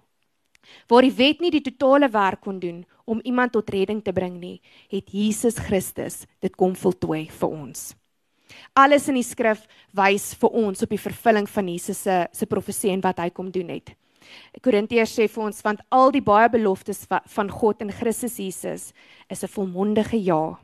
Waar 0.87 1.01
die 1.01 1.15
wet 1.15 1.41
nie 1.41 1.51
die 1.51 1.63
totale 1.63 2.09
werk 2.09 2.41
kon 2.41 2.59
doen 2.59 2.85
om 3.05 3.21
iemand 3.23 3.51
tot 3.51 3.69
redding 3.69 4.03
te 4.03 4.13
bring 4.13 4.39
nie, 4.39 4.61
het 4.89 5.09
Jesus 5.13 5.57
Christus 5.57 6.25
dit 6.39 6.55
kom 6.55 6.75
voltooi 6.75 7.27
vir 7.29 7.49
ons. 7.49 7.93
Alles 8.77 9.07
in 9.09 9.17
die 9.19 9.25
skrif 9.25 9.65
wys 9.97 10.33
vir 10.39 10.53
ons 10.57 10.83
op 10.85 10.93
die 10.93 11.01
vervulling 11.01 11.47
van 11.49 11.67
Jesus 11.69 12.03
se 12.05 12.27
se 12.31 12.45
profesie 12.49 12.93
en 12.93 13.03
wat 13.05 13.19
hy 13.21 13.29
kom 13.29 13.51
doen 13.51 13.69
het. 13.73 13.93
Korintiërs 14.61 15.13
sê 15.17 15.27
vir 15.31 15.45
ons 15.47 15.61
want 15.65 15.81
al 15.95 16.11
die 16.13 16.23
baie 16.25 16.49
beloftes 16.51 17.05
van 17.09 17.49
God 17.49 17.81
in 17.85 17.93
Christus 17.93 18.37
Jesus 18.37 18.93
is 19.29 19.43
'n 19.43 19.47
volmondige 19.47 20.17
ja. 20.17 20.59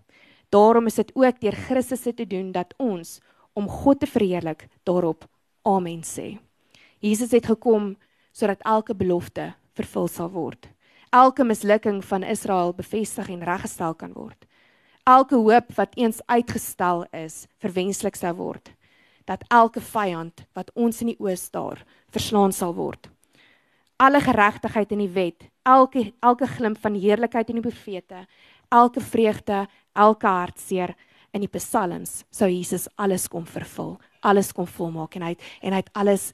Daarom 0.50 0.88
is 0.88 0.96
dit 0.96 1.12
ook 1.16 1.40
deur 1.40 1.56
Christus 1.56 2.02
se 2.02 2.14
te 2.14 2.26
doen 2.26 2.52
dat 2.52 2.74
ons 2.78 3.20
om 3.54 3.68
God 3.68 4.00
te 4.00 4.08
verheerlik 4.08 4.68
daarop 4.84 5.26
amen 5.64 6.02
sê. 6.02 6.38
Jesus 7.00 7.32
het 7.32 7.46
gekom 7.46 7.96
sodat 8.32 8.62
elke 8.62 8.96
belofte 8.96 9.54
vervul 9.76 10.10
sal 10.12 10.32
word. 10.34 10.68
Elke 11.16 11.46
mislukking 11.48 12.02
van 12.04 12.24
Israel 12.24 12.74
bevestig 12.76 13.30
en 13.32 13.44
reggestel 13.48 13.94
kan 13.96 14.14
word. 14.16 14.48
Elke 15.06 15.38
hoop 15.38 15.70
wat 15.78 15.94
eens 15.96 16.22
uitgestel 16.26 17.06
is, 17.14 17.46
verwenslik 17.62 18.18
sou 18.18 18.34
word. 18.36 18.72
Dat 19.30 19.44
elke 19.54 19.82
vyand 19.82 20.46
wat 20.58 20.72
ons 20.74 21.02
in 21.02 21.14
die 21.14 21.20
oë 21.22 21.36
staar, 21.38 21.84
verslaan 22.14 22.54
sal 22.54 22.74
word. 22.78 23.10
Alle 24.02 24.20
geregtigheid 24.22 24.92
in 24.92 25.04
die 25.06 25.14
wet, 25.14 25.46
elke 25.64 26.10
elke 26.26 26.48
glimp 26.50 26.82
van 26.82 26.98
heerlikheid 27.00 27.50
in 27.50 27.62
die 27.62 27.68
profete, 27.68 28.26
elke 28.74 29.02
vreugde, 29.02 29.66
elke 29.94 30.28
hartseer 30.28 30.96
in 31.36 31.46
die 31.46 31.52
psalms, 31.54 32.24
sou 32.32 32.50
Jesus 32.50 32.88
alles 32.98 33.28
kom 33.32 33.46
vervul, 33.46 33.96
alles 34.26 34.52
kom 34.56 34.68
volmaak 34.68 35.16
en 35.16 35.28
hy 35.28 35.34
het, 35.36 35.48
en 35.62 35.76
hy 35.76 35.84
het 35.84 35.94
alles 35.94 36.32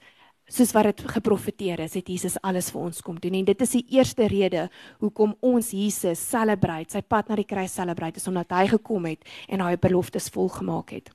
soos 0.51 0.73
wat 0.75 0.89
dit 0.89 1.03
geprofeteer 1.13 1.79
is, 1.85 1.95
het 1.95 2.09
Jesus 2.11 2.35
alles 2.43 2.71
vir 2.73 2.81
ons 2.81 3.01
kom 3.05 3.19
doen. 3.21 3.37
En 3.39 3.47
dit 3.47 3.63
is 3.65 3.75
die 3.77 3.85
eerste 3.97 4.27
rede 4.31 4.67
hoekom 4.99 5.35
ons 5.39 5.71
Jesus 5.75 6.21
celebrate, 6.31 6.91
sy 6.91 7.01
pad 7.01 7.31
na 7.31 7.39
die 7.39 7.47
kruis 7.47 7.73
celebrate, 7.75 8.19
is 8.19 8.27
omdat 8.27 8.51
hy 8.57 8.67
gekom 8.75 9.07
het 9.09 9.23
en 9.47 9.63
hy 9.63 9.77
beloftes 9.79 10.29
volgemaak 10.33 10.95
het. 10.97 11.11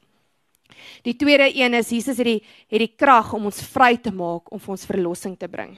Die 1.07 1.17
tweede 1.17 1.51
een 1.55 1.77
is 1.79 1.93
Jesus 1.93 2.19
het 2.21 2.29
die 2.29 2.41
het 2.73 2.83
die 2.83 2.93
krag 2.99 3.33
om 3.37 3.49
ons 3.49 3.63
vry 3.73 3.95
te 4.03 4.13
maak 4.13 4.51
om 4.53 4.61
vir 4.61 4.75
ons 4.77 4.89
verlossing 4.89 5.37
te 5.39 5.49
bring. 5.49 5.77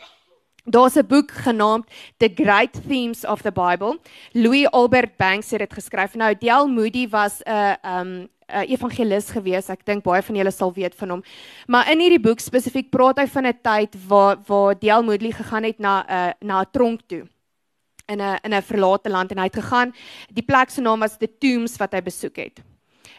Daar's 0.71 0.97
'n 0.97 1.07
boek 1.07 1.31
genaamd 1.31 1.87
The 2.17 2.31
Great 2.35 2.77
Themes 2.89 3.25
of 3.25 3.43
the 3.43 3.53
Bible. 3.53 3.99
Louis 4.33 4.67
Albert 4.71 5.17
Banks 5.17 5.51
het 5.51 5.59
dit 5.59 5.73
geskryf. 5.73 6.15
Nou 6.15 6.35
D.L. 6.35 6.67
Moody 6.67 7.09
was 7.09 7.41
'n 7.45 7.77
um 7.83 8.29
'n 8.49 8.57
uh, 8.57 8.71
evangelis 8.71 9.29
gewees. 9.31 9.69
Ek 9.69 9.85
dink 9.85 10.03
baie 10.03 10.23
van 10.23 10.37
julle 10.37 10.51
sal 10.51 10.73
weet 10.73 10.95
van 10.95 11.09
hom. 11.09 11.23
Maar 11.67 11.91
in 11.93 12.01
hierdie 12.01 12.21
boek 12.21 12.41
spesifiek 12.41 12.91
praat 12.91 13.19
hy 13.19 13.27
van 13.27 13.47
'n 13.47 13.59
tyd 13.63 13.97
waar 14.09 14.39
waar 14.47 14.79
Dale 14.79 15.03
Moodley 15.03 15.33
gegaan 15.33 15.65
het 15.65 15.79
na 15.79 16.01
'n 16.01 16.13
uh, 16.13 16.33
na 16.41 16.61
'n 16.61 16.71
tronk 16.73 17.01
toe 17.07 17.27
in 18.07 18.21
'n 18.21 18.39
in 18.43 18.55
'n 18.55 18.63
verlate 18.63 19.11
land 19.11 19.31
en 19.31 19.39
hy 19.39 19.45
het 19.45 19.65
gegaan. 19.65 19.95
Die 20.33 20.43
plek 20.43 20.71
se 20.71 20.81
naam 20.81 21.01
was 21.01 21.17
The 21.17 21.29
Tombs 21.39 21.77
wat 21.77 21.93
hy 21.93 22.03
besoek 22.03 22.37
het. 22.37 22.61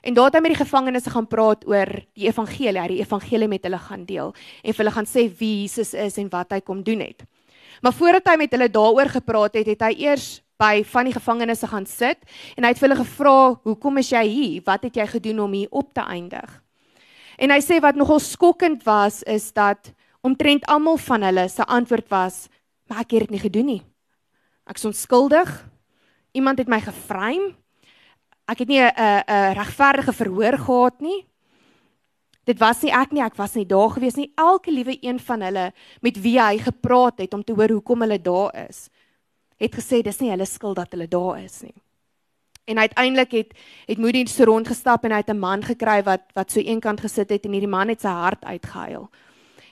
En 0.01 0.13
daar 0.13 0.25
het 0.25 0.33
hy 0.33 0.41
met 0.41 0.55
die 0.55 0.65
gevangenes 0.65 1.07
gaan 1.07 1.27
praat 1.27 1.67
oor 1.67 1.89
die 2.13 2.27
evangelie, 2.27 2.81
hy 2.81 2.87
die 2.87 3.01
evangelie 3.01 3.47
met 3.47 3.63
hulle 3.63 3.77
gaan 3.77 4.05
deel 4.05 4.33
en 4.63 4.73
vir 4.73 4.83
hulle 4.83 4.95
gaan 4.95 5.05
sê 5.05 5.27
wie 5.39 5.61
Jesus 5.61 5.93
is 5.93 6.17
en 6.17 6.29
wat 6.29 6.51
hy 6.51 6.61
kom 6.61 6.83
doen 6.83 6.99
het. 6.99 7.23
Maar 7.81 7.93
voordat 7.93 8.27
hy 8.27 8.35
met 8.37 8.51
hulle 8.51 8.69
daaroor 8.69 9.09
gepraat 9.09 9.53
het, 9.53 9.67
het 9.67 9.81
hy 9.81 9.93
eers 10.05 10.41
by 10.59 10.83
van 10.83 11.07
die 11.07 11.15
gevangenes 11.15 11.63
gaan 11.63 11.85
sit 11.87 12.19
en 12.57 12.63
hy 12.63 12.73
het 12.73 12.79
vir 12.79 12.89
hulle 12.89 13.03
gevra, 13.03 13.59
"Hoekom 13.63 13.97
is 13.97 14.09
jy 14.09 14.23
hier? 14.27 14.61
Wat 14.65 14.83
het 14.83 14.95
jy 14.95 15.07
gedoen 15.07 15.39
om 15.39 15.51
hier 15.51 15.67
op 15.71 15.93
te 15.93 16.01
eindig?" 16.01 16.61
En 17.37 17.49
hy 17.49 17.59
sê 17.59 17.79
wat 17.79 17.95
nogal 17.95 18.19
skokkend 18.19 18.83
was 18.83 19.23
is 19.23 19.53
dat 19.53 19.93
omtrent 20.21 20.65
almal 20.65 20.97
van 20.97 21.21
hulle 21.21 21.47
se 21.49 21.63
antwoord 21.63 22.09
was, 22.09 22.47
"Maar 22.87 22.99
ek 22.99 23.11
het 23.11 23.19
dit 23.19 23.29
nie 23.29 23.39
gedoen 23.39 23.65
nie. 23.65 23.83
Ek 24.65 24.75
is 24.75 24.85
onskuldig. 24.85 25.69
Iemand 26.31 26.57
het 26.57 26.67
my 26.67 26.81
gevreem. 26.81 27.55
Ek 28.45 28.59
het 28.59 28.67
nie 28.67 28.81
'n 28.81 28.91
'n 29.27 29.53
regverdige 29.53 30.13
verhoor 30.13 30.57
gehad 30.57 31.01
nie. 31.01 31.28
Dit 32.47 32.59
was 32.59 32.81
nie 32.81 32.91
ek 32.95 33.11
nie, 33.11 33.21
ek 33.21 33.35
was 33.37 33.55
nie 33.55 33.65
daar 33.65 33.89
gewees 33.89 34.15
nie. 34.15 34.31
Elke 34.39 34.71
liewe 34.71 34.97
een 35.01 35.19
van 35.19 35.41
hulle 35.41 35.71
met 36.01 36.17
wie 36.21 36.37
hy 36.39 36.57
gepraat 36.57 37.19
het 37.19 37.33
om 37.33 37.43
te 37.43 37.53
hoor 37.53 37.69
hoekom 37.69 38.01
hulle 38.01 38.19
daar 38.21 38.55
is, 38.67 38.87
het 39.59 39.75
gesê 39.75 40.01
dis 40.03 40.19
nie 40.21 40.31
hulle 40.31 40.47
skuld 40.47 40.79
dat 40.79 40.95
hulle 40.95 41.07
daar 41.07 41.39
is 41.43 41.61
nie. 41.61 41.75
En 42.69 42.77
uiteindelik 42.77 43.31
het 43.31 43.53
het 43.89 43.97
Moody 43.97 44.25
so 44.25 44.45
rondgestap 44.45 45.03
en 45.03 45.11
hy 45.11 45.17
het 45.17 45.29
'n 45.29 45.39
man 45.39 45.63
gekry 45.63 46.03
wat 46.03 46.21
wat 46.33 46.51
so 46.51 46.59
eenkant 46.59 47.01
gesit 47.01 47.29
het 47.29 47.45
en 47.45 47.51
hierdie 47.51 47.69
man 47.69 47.89
het 47.89 48.01
sy 48.01 48.09
hart 48.09 48.45
uitgehuil. 48.45 49.09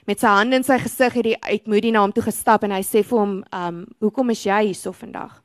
Met 0.06 0.20
sy 0.20 0.26
hande 0.26 0.56
in 0.56 0.64
sy 0.64 0.78
gesig 0.78 1.12
het 1.12 1.24
hy 1.24 1.36
uit 1.40 1.66
Moody 1.66 1.90
na 1.90 2.00
hom 2.00 2.12
toe 2.12 2.22
gestap 2.22 2.64
en 2.64 2.70
hy 2.70 2.82
sê 2.82 3.04
vir 3.04 3.18
hom, 3.18 3.44
"Um, 3.52 3.86
hoekom 4.00 4.30
is 4.30 4.44
jy 4.44 4.64
hier 4.64 4.74
so 4.74 4.92
vandag?" 4.92 5.42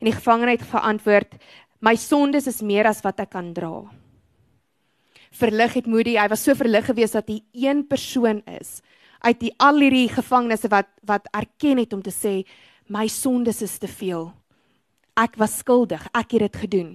En 0.00 0.10
die 0.10 0.12
gevangene 0.12 0.50
het 0.50 0.62
geantwoord, 0.62 1.34
"My 1.80 1.94
sondes 1.94 2.46
is 2.46 2.62
meer 2.62 2.86
as 2.86 3.02
wat 3.02 3.20
ek 3.20 3.30
kan 3.30 3.52
dra." 3.52 3.84
Verlig 5.34 5.74
het 5.74 5.86
Moody, 5.90 6.14
hy 6.16 6.28
was 6.30 6.44
so 6.46 6.54
verlig 6.54 6.86
geweest 6.86 7.18
dat 7.18 7.28
hy 7.28 7.40
een 7.52 7.86
persoon 7.86 8.42
is 8.60 8.80
uit 9.24 9.40
die 9.40 9.54
al 9.56 9.80
hierdie 9.80 10.08
gevangenes 10.12 10.66
wat 10.68 10.90
wat 11.02 11.26
erken 11.32 11.80
het 11.80 11.92
om 11.92 12.02
te 12.02 12.12
sê, 12.12 12.44
"My 12.86 13.08
sondes 13.08 13.62
is 13.62 13.78
te 13.78 13.88
veel." 13.88 14.32
ek 15.14 15.38
was 15.38 15.58
skuldig, 15.62 16.02
ek 16.12 16.34
het 16.34 16.46
dit 16.48 16.56
gedoen. 16.64 16.90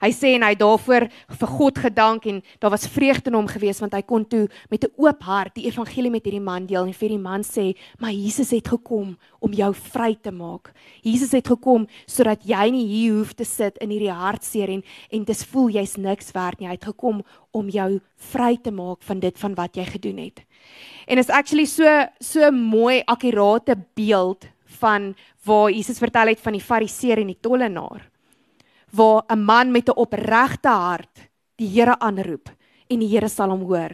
Hy 0.00 0.10
sê 0.14 0.34
en 0.36 0.44
hy 0.46 0.54
daarvoor 0.58 1.08
vir 1.40 1.52
God 1.58 1.78
gedank 1.78 2.26
en 2.26 2.42
daar 2.62 2.72
was 2.74 2.86
vreugde 2.90 3.30
in 3.30 3.38
hom 3.38 3.48
gewees 3.50 3.80
want 3.82 3.94
hy 3.96 4.02
kon 4.02 4.24
toe 4.24 4.48
met 4.70 4.84
'n 4.84 4.92
oop 4.96 5.22
hart 5.22 5.54
die 5.54 5.66
evangelie 5.66 6.10
met 6.10 6.24
hierdie 6.24 6.40
man 6.40 6.66
deel 6.66 6.86
en 6.86 6.92
vir 6.92 7.08
die 7.08 7.18
man 7.18 7.42
sê, 7.42 7.74
"Maar 7.98 8.12
Jesus 8.12 8.50
het 8.50 8.68
gekom 8.68 9.16
om 9.40 9.52
jou 9.52 9.72
vry 9.74 10.16
te 10.22 10.30
maak. 10.30 10.72
Jesus 11.02 11.32
het 11.32 11.46
gekom 11.46 11.86
sodat 12.06 12.42
jy 12.44 12.70
nie 12.70 12.86
hier 12.86 13.12
hoef 13.12 13.34
te 13.34 13.44
sit 13.44 13.78
in 13.78 13.90
hierdie 13.90 14.12
hartseer 14.12 14.68
en 14.68 14.82
en 15.10 15.24
dis 15.24 15.44
voel 15.44 15.68
jy's 15.68 15.96
niks 15.96 16.32
werd 16.32 16.60
nie. 16.60 16.68
Hy 16.68 16.74
het 16.74 16.84
gekom 16.84 17.22
om 17.52 17.68
jou 17.68 18.00
vry 18.16 18.56
te 18.56 18.70
maak 18.70 19.02
van 19.02 19.20
dit 19.20 19.38
van 19.38 19.54
wat 19.54 19.76
jy 19.76 19.84
gedoen 19.84 20.18
het." 20.18 20.44
En 21.06 21.18
is 21.18 21.30
actually 21.30 21.66
so 21.66 22.06
so 22.20 22.50
mooi 22.50 23.02
akkurate 23.06 23.76
beeld 23.94 24.46
van 24.80 25.14
waar 25.44 25.70
Jesus 25.70 25.98
vertel 25.98 26.26
het 26.26 26.40
van 26.40 26.52
die 26.52 26.60
fariseer 26.60 27.18
en 27.18 27.26
die 27.26 27.40
tollenaar 27.40 28.10
waar 28.96 29.22
'n 29.28 29.44
man 29.44 29.72
met 29.72 29.88
'n 29.88 29.96
opregte 29.96 30.68
hart 30.68 31.28
die 31.56 31.68
Here 31.68 31.98
aanroep 31.98 32.48
en 32.90 32.98
die 33.00 33.08
Here 33.08 33.28
sal 33.28 33.50
hom 33.50 33.62
hoor 33.62 33.92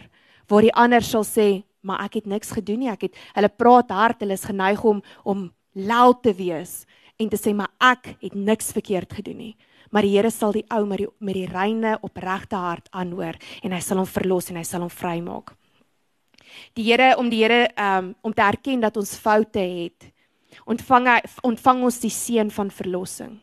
waar 0.49 0.63
die 0.63 0.75
ander 0.75 1.03
sal 1.03 1.25
sê 1.25 1.65
maar 1.83 2.05
ek 2.05 2.15
het 2.15 2.27
niks 2.27 2.51
gedoen 2.51 2.79
nie 2.79 2.91
ek 2.91 3.03
het 3.03 3.17
hulle 3.35 3.49
praat 3.49 3.91
hard 3.91 4.21
hulle 4.21 4.35
is 4.35 4.45
geneig 4.45 4.85
om 4.85 5.03
om 5.25 5.51
lou 5.75 6.15
te 6.23 6.33
wees 6.33 6.87
en 7.19 7.29
te 7.29 7.37
sê 7.37 7.55
maar 7.55 7.71
ek 7.81 8.17
het 8.21 8.35
niks 8.35 8.73
verkeerd 8.73 9.13
gedoen 9.13 9.39
nie 9.39 9.57
maar 9.91 10.03
die 10.03 10.17
Here 10.17 10.31
sal 10.31 10.53
die 10.53 10.67
ou 10.71 10.87
met 10.87 10.99
die 10.99 11.09
met 11.21 11.35
die 11.35 11.47
reine 11.47 11.99
opregte 12.03 12.57
hart 12.57 12.89
aanhoor 12.93 13.37
en 13.63 13.73
hy 13.73 13.81
sal 13.81 13.99
hom 13.99 14.07
verlos 14.07 14.51
en 14.51 14.57
hy 14.57 14.65
sal 14.65 14.81
hom 14.81 14.91
vrymaak 14.91 15.57
die 16.75 16.85
Here 16.85 17.17
om 17.19 17.31
die 17.31 17.43
Here 17.43 17.69
um, 17.77 18.15
om 18.23 18.33
te 18.33 18.43
erken 18.43 18.81
dat 18.81 18.97
ons 18.97 19.17
foute 19.17 19.61
het 19.61 20.13
ontvang 20.69 21.09
hy 21.09 21.21
ontvang 21.49 21.83
ons 21.87 21.99
die 22.03 22.13
seën 22.13 22.51
van 22.53 22.71
verlossing. 22.71 23.41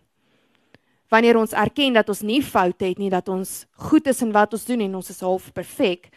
Wanneer 1.10 1.40
ons 1.40 1.56
erken 1.58 1.96
dat 1.98 2.10
ons 2.10 2.22
nie 2.22 2.42
foute 2.46 2.86
het 2.86 3.00
nie, 3.02 3.10
dat 3.10 3.30
ons 3.30 3.64
goed 3.90 4.08
is 4.08 4.22
in 4.22 4.34
wat 4.36 4.54
ons 4.54 4.66
doen 4.68 4.84
en 4.86 5.00
ons 5.00 5.10
is 5.10 5.24
half 5.26 5.48
perfek, 5.54 6.12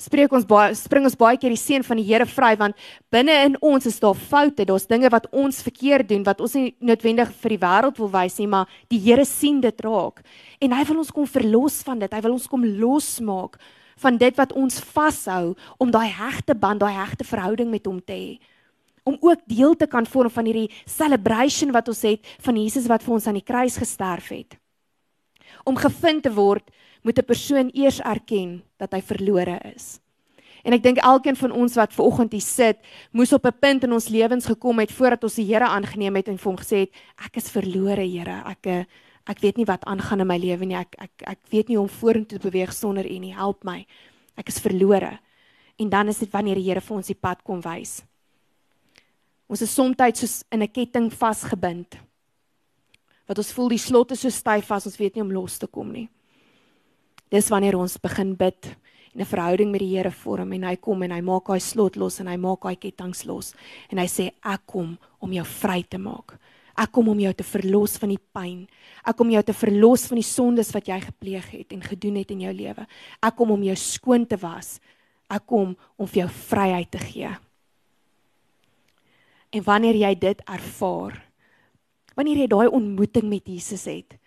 spreek 0.00 0.32
ons 0.32 0.46
baie 0.48 0.74
spring 0.78 1.04
ons 1.04 1.16
baie 1.18 1.36
keer 1.40 1.52
die 1.52 1.60
seën 1.60 1.84
van 1.84 1.98
die 2.00 2.06
Here 2.08 2.26
vry 2.28 2.54
want 2.60 2.78
binne 3.12 3.34
in 3.44 3.56
ons 3.60 3.86
is 3.90 3.98
daar 4.00 4.16
foute, 4.16 4.64
daar's 4.64 4.88
dinge 4.88 5.10
wat 5.12 5.26
ons 5.32 5.60
verkeerd 5.66 6.08
doen 6.08 6.24
wat 6.24 6.40
ons 6.40 6.54
nie 6.56 6.70
noodwendig 6.80 7.34
vir 7.42 7.56
die 7.56 7.60
wêreld 7.60 8.00
wil 8.00 8.12
wys 8.14 8.38
nie, 8.40 8.48
maar 8.48 8.70
die 8.92 9.00
Here 9.02 9.26
sien 9.28 9.60
dit 9.60 9.84
raak 9.84 10.22
en 10.60 10.76
hy 10.76 10.86
wil 10.88 11.02
ons 11.02 11.12
kom 11.12 11.28
verlos 11.28 11.80
van 11.84 12.00
dit. 12.00 12.12
Hy 12.12 12.22
wil 12.24 12.36
ons 12.36 12.48
kom 12.48 12.64
losmaak 12.64 13.58
van 14.00 14.16
dit 14.20 14.40
wat 14.40 14.54
ons 14.56 14.80
vashou 14.94 15.52
om 15.78 15.92
daai 15.92 16.08
hegte 16.08 16.56
band, 16.56 16.80
daai 16.80 16.96
hegte 16.96 17.26
verhouding 17.28 17.68
met 17.72 17.84
hom 17.88 18.00
te 18.00 18.16
hê 18.16 18.32
om 19.04 19.16
ook 19.20 19.40
deel 19.46 19.76
te 19.76 19.86
kan 19.86 20.06
vorm 20.06 20.30
van 20.30 20.44
hierdie 20.44 20.70
celebration 20.84 21.72
wat 21.72 21.88
ons 21.88 22.02
het 22.02 22.26
van 22.40 22.56
Jesus 22.56 22.86
wat 22.86 23.02
vir 23.02 23.14
ons 23.14 23.26
aan 23.26 23.38
die 23.38 23.46
kruis 23.46 23.76
gesterf 23.76 24.28
het. 24.28 24.56
Om 25.64 25.76
gevind 25.76 26.22
te 26.22 26.32
word, 26.32 26.70
moet 27.02 27.18
'n 27.18 27.24
persoon 27.24 27.70
eers 27.72 28.00
erken 28.00 28.62
dat 28.76 28.92
hy 28.92 29.00
verlore 29.00 29.58
is. 29.74 30.00
En 30.62 30.72
ek 30.72 30.82
dink 30.82 30.98
elkeen 30.98 31.36
van 31.36 31.52
ons 31.52 31.74
wat 31.74 31.94
ver 31.96 32.04
oggend 32.04 32.32
hier 32.32 32.44
sit, 32.44 32.78
moes 33.12 33.32
op 33.32 33.46
'n 33.46 33.58
punt 33.60 33.84
in 33.84 33.92
ons 33.92 34.08
lewens 34.08 34.46
gekom 34.46 34.78
het 34.78 34.92
voordat 34.92 35.24
ons 35.24 35.34
die 35.34 35.44
Here 35.44 35.64
aangeneem 35.64 36.16
het 36.16 36.28
en 36.28 36.38
vir 36.38 36.50
hom 36.52 36.58
gesê 36.58 36.76
het, 36.76 36.90
ek 37.24 37.36
is 37.36 37.50
verlore, 37.50 38.04
Here. 38.04 38.42
Ek 38.46 38.86
ek 39.26 39.38
weet 39.40 39.56
nie 39.56 39.64
wat 39.64 39.84
aangaan 39.84 40.20
in 40.20 40.26
my 40.26 40.38
lewe 40.38 40.66
nie. 40.66 40.76
Ek 40.76 40.94
ek 40.98 41.10
ek 41.26 41.38
weet 41.50 41.68
nie 41.68 41.76
hoe 41.76 41.86
om 41.86 41.88
vorentoe 41.88 42.38
te 42.38 42.50
beweeg 42.50 42.72
sonder 42.72 43.04
U 43.04 43.18
nie. 43.18 43.34
Help 43.34 43.64
my. 43.64 43.86
Ek 44.36 44.48
is 44.48 44.58
verlore. 44.58 45.18
En 45.78 45.88
dan 45.88 46.08
is 46.08 46.18
dit 46.18 46.30
wanneer 46.30 46.54
die 46.54 46.68
Here 46.68 46.80
vir 46.80 46.96
ons 46.96 47.06
die 47.06 47.14
pad 47.14 47.42
kom 47.42 47.60
wys. 47.60 48.02
Ons 49.50 49.64
is 49.66 49.72
soms 49.74 49.98
soos 50.14 50.44
in 50.52 50.62
'n 50.62 50.70
ketting 50.70 51.10
vasgebind. 51.10 51.98
Wat 53.26 53.38
ons 53.38 53.52
voel 53.52 53.68
die 53.68 53.78
slot 53.78 54.12
is 54.12 54.20
so 54.20 54.30
styf 54.30 54.66
vas, 54.66 54.86
ons 54.86 54.96
weet 54.96 55.14
nie 55.14 55.22
om 55.22 55.32
los 55.32 55.58
te 55.58 55.66
kom 55.66 55.92
nie. 55.92 56.08
Dis 57.30 57.48
wanneer 57.50 57.76
ons 57.76 57.98
begin 57.98 58.36
bid 58.36 58.76
en 59.14 59.20
'n 59.20 59.24
verhouding 59.24 59.72
met 59.72 59.80
die 59.80 59.96
Here 59.96 60.10
vorm 60.10 60.52
en 60.52 60.62
hy 60.62 60.76
kom 60.76 61.02
en 61.02 61.10
hy 61.10 61.20
maak 61.20 61.46
daai 61.46 61.60
slot 61.60 61.96
los 61.96 62.20
en 62.20 62.28
hy 62.28 62.36
maak 62.36 62.60
daai 62.60 62.76
kettinge 62.76 63.26
los 63.26 63.54
en 63.90 63.98
hy 63.98 64.06
sê 64.06 64.30
ek 64.44 64.66
kom 64.66 64.98
om 65.20 65.32
jou 65.32 65.44
vry 65.44 65.82
te 65.82 65.98
maak. 65.98 66.38
Ek 66.78 66.92
kom 66.92 67.08
om 67.08 67.18
jou 67.18 67.32
te 67.34 67.44
verlos 67.44 67.98
van 67.98 68.08
die 68.08 68.24
pyn. 68.32 68.68
Ek 69.04 69.16
kom 69.16 69.30
jou 69.30 69.42
te 69.42 69.52
verlos 69.52 70.06
van 70.06 70.16
die 70.16 70.22
sondes 70.22 70.72
wat 70.72 70.86
jy 70.86 71.00
gepleeg 71.00 71.50
het 71.50 71.72
en 71.72 71.82
gedoen 71.82 72.16
het 72.16 72.30
in 72.30 72.40
jou 72.40 72.52
lewe. 72.52 72.86
Ek 73.20 73.36
kom 73.36 73.50
om 73.50 73.62
jou 73.62 73.76
skoon 73.76 74.26
te 74.26 74.36
was. 74.36 74.80
Ek 75.28 75.44
kom 75.44 75.76
om 75.98 76.06
vir 76.06 76.22
jou 76.22 76.28
vryheid 76.28 76.90
te 76.90 76.98
gee. 76.98 77.49
En 79.50 79.62
wanneer 79.66 79.98
jy 79.98 80.14
dit 80.18 80.42
ervaar, 80.46 81.16
wanneer 82.14 82.44
jy 82.44 82.48
daai 82.50 82.68
ontmoeting 82.68 83.26
met 83.30 83.46
Jesus 83.48 83.84
het, 83.90 84.18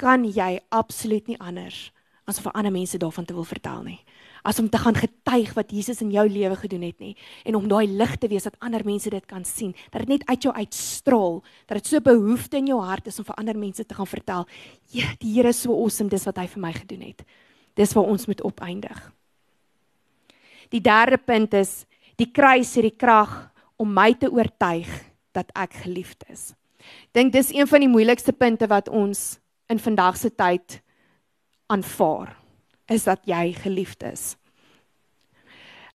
kan 0.00 0.24
jy 0.26 0.58
absoluut 0.74 1.28
nie 1.30 1.38
anders 1.38 1.90
as 2.24 2.40
vir 2.40 2.54
ander 2.56 2.72
mense 2.72 2.98
daarvan 2.98 3.26
te 3.28 3.34
wil 3.36 3.44
vertel 3.44 3.82
nie. 3.84 3.98
As 4.44 4.58
om 4.60 4.68
te 4.68 4.80
gaan 4.80 4.96
getuig 4.96 5.52
wat 5.56 5.72
Jesus 5.72 6.00
in 6.04 6.10
jou 6.12 6.24
lewe 6.28 6.56
gedoen 6.56 6.82
het 6.84 7.00
nie 7.00 7.14
en 7.44 7.56
om 7.56 7.68
daai 7.68 7.86
lig 7.88 8.16
te 8.20 8.28
wees 8.28 8.44
dat 8.48 8.56
ander 8.64 8.84
mense 8.84 9.10
dit 9.12 9.26
kan 9.28 9.44
sien, 9.44 9.74
dat 9.92 10.04
dit 10.04 10.16
net 10.16 10.26
uit 10.28 10.48
jou 10.48 10.52
uitstraal, 10.54 11.40
dat 11.68 11.80
dit 11.80 11.88
so 11.92 12.00
behoefte 12.04 12.60
in 12.60 12.68
jou 12.72 12.80
hart 12.80 13.08
is 13.08 13.20
om 13.20 13.28
vir 13.28 13.40
ander 13.40 13.58
mense 13.60 13.84
te 13.84 13.96
gaan 13.96 14.08
vertel, 14.08 14.46
ja, 14.92 15.08
die 15.20 15.32
Here 15.36 15.52
is 15.52 15.60
so 15.60 15.72
awesome, 15.76 16.10
dis 16.12 16.24
wat 16.28 16.40
hy 16.40 16.46
vir 16.48 16.64
my 16.64 16.72
gedoen 16.76 17.04
het. 17.08 17.24
Dis 17.76 17.92
waar 17.96 18.08
ons 18.08 18.26
moet 18.28 18.44
opeindig. 18.44 19.00
Die 20.72 20.80
derde 20.80 21.18
punt 21.20 21.54
is 21.54 21.84
die 22.20 22.30
kruis 22.32 22.72
het 22.76 22.86
die 22.86 22.96
krag 22.96 23.53
om 23.76 23.90
my 23.92 24.12
te 24.18 24.30
oortuig 24.30 24.90
dat 25.34 25.50
ek 25.58 25.74
geliefd 25.84 26.24
is. 26.30 26.52
Dink 27.16 27.32
dis 27.32 27.52
een 27.54 27.66
van 27.66 27.82
die 27.82 27.90
moeilikste 27.90 28.32
punte 28.32 28.68
wat 28.70 28.88
ons 28.88 29.38
in 29.72 29.80
vandag 29.80 30.18
se 30.20 30.30
tyd 30.30 30.80
aanvaar 31.72 32.34
is 32.92 33.06
dat 33.08 33.22
jy 33.26 33.52
geliefd 33.56 34.04
is. 34.12 34.34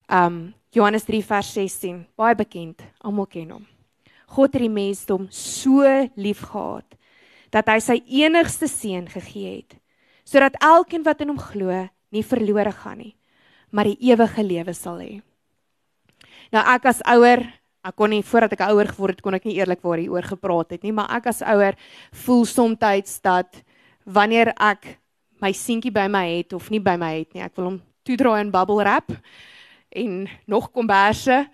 Um 0.08 0.54
Johannes 0.76 1.08
3 1.08 1.24
vers 1.26 1.50
16, 1.56 2.04
baie 2.20 2.36
bekend, 2.38 2.84
almal 3.02 3.26
ken 3.32 3.50
hom. 3.56 3.66
God 4.36 4.54
het 4.54 4.62
die 4.62 4.72
mensdom 4.72 5.26
so 5.32 5.84
liefgehad 6.20 6.98
dat 7.56 7.70
hy 7.72 7.78
sy 7.82 7.96
enigste 8.20 8.68
seun 8.70 9.08
gegee 9.10 9.62
het 9.62 9.78
sodat 10.28 10.58
elkeen 10.60 11.06
wat 11.08 11.22
in 11.24 11.32
hom 11.32 11.40
glo 11.40 11.72
nie 12.12 12.24
verlore 12.24 12.74
gaan 12.76 12.98
nie, 13.00 13.14
maar 13.72 13.88
die 13.88 14.10
ewige 14.10 14.44
lewe 14.44 14.74
sal 14.76 15.00
hê. 15.00 15.22
Nou 16.52 16.64
ek 16.76 16.90
as 16.92 17.00
ouer 17.08 17.46
ek 17.88 17.96
kon 17.96 18.12
nie 18.12 18.24
voordat 18.26 18.54
ek 18.58 18.66
ouer 18.68 18.90
geword 18.92 19.18
het 19.18 19.24
kon 19.24 19.38
ek 19.38 19.46
nie 19.48 19.58
eerlikwaar 19.60 20.02
hieroor 20.02 20.28
gepraat 20.28 20.76
het 20.76 20.84
nie, 20.84 20.94
maar 20.96 21.10
ek 21.16 21.30
as 21.32 21.44
ouer 21.46 21.78
voel 22.26 22.46
soms 22.46 23.20
dat 23.24 23.64
wanneer 24.06 24.54
ek 24.56 24.98
my 25.42 25.52
seentjie 25.54 25.94
by 25.94 26.08
my 26.10 26.26
het 26.38 26.54
of 26.58 26.70
nie 26.74 26.82
by 26.84 26.98
my 26.98 27.14
het 27.20 27.34
nie, 27.34 27.44
ek 27.44 27.56
wil 27.58 27.72
hom 27.72 27.80
toedraai 28.08 28.42
in 28.42 28.52
bubble 28.52 28.82
wrap 28.82 29.12
en 29.96 30.28
nog 30.48 30.72
komberse 30.72 31.46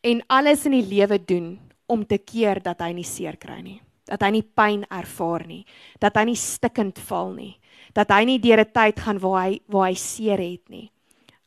en 0.00 0.22
alles 0.28 0.64
in 0.68 0.78
die 0.78 0.86
lewe 0.86 1.18
doen 1.18 1.58
om 1.90 2.04
te 2.06 2.18
keer 2.18 2.60
dat 2.62 2.80
hy 2.84 2.92
nie 2.96 3.06
seer 3.06 3.36
kry 3.40 3.60
nie, 3.64 3.80
dat 4.08 4.22
hy 4.22 4.30
nie 4.38 4.44
pyn 4.44 4.84
ervaar 4.88 5.44
nie, 5.46 5.64
dat 6.00 6.16
hy 6.16 6.28
nie 6.30 6.38
stikkend 6.38 7.00
val 7.08 7.34
nie, 7.34 7.56
dat 7.96 8.12
hy 8.14 8.24
nie 8.24 8.38
deur 8.38 8.62
'n 8.62 8.72
tyd 8.72 9.00
gaan 9.00 9.18
waar 9.18 9.50
hy 9.50 9.60
waar 9.66 9.88
hy 9.90 9.94
seer 9.94 10.38
het 10.38 10.68
nie. 10.70 10.90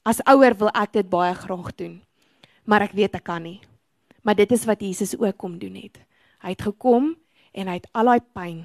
As 0.04 0.20
ouer 0.28 0.54
wil 0.60 0.70
ek 0.76 0.92
dit 0.92 1.10
baie 1.10 1.34
graag 1.34 1.76
doen. 1.76 2.02
Maar 2.66 2.82
ek 2.82 2.92
weet 2.92 3.16
ek 3.16 3.24
kan 3.24 3.44
nie. 3.44 3.62
Maar 4.24 4.36
dit 4.40 4.52
is 4.56 4.66
wat 4.66 4.82
Jesus 4.82 5.18
ook 5.20 5.38
kom 5.38 5.58
doen 5.60 5.76
het. 5.76 6.00
Hy 6.44 6.56
het 6.56 6.64
gekom 6.64 7.14
en 7.52 7.70
hy 7.70 7.78
het 7.80 7.88
al 7.92 8.10
daai 8.12 8.24
pyn, 8.36 8.64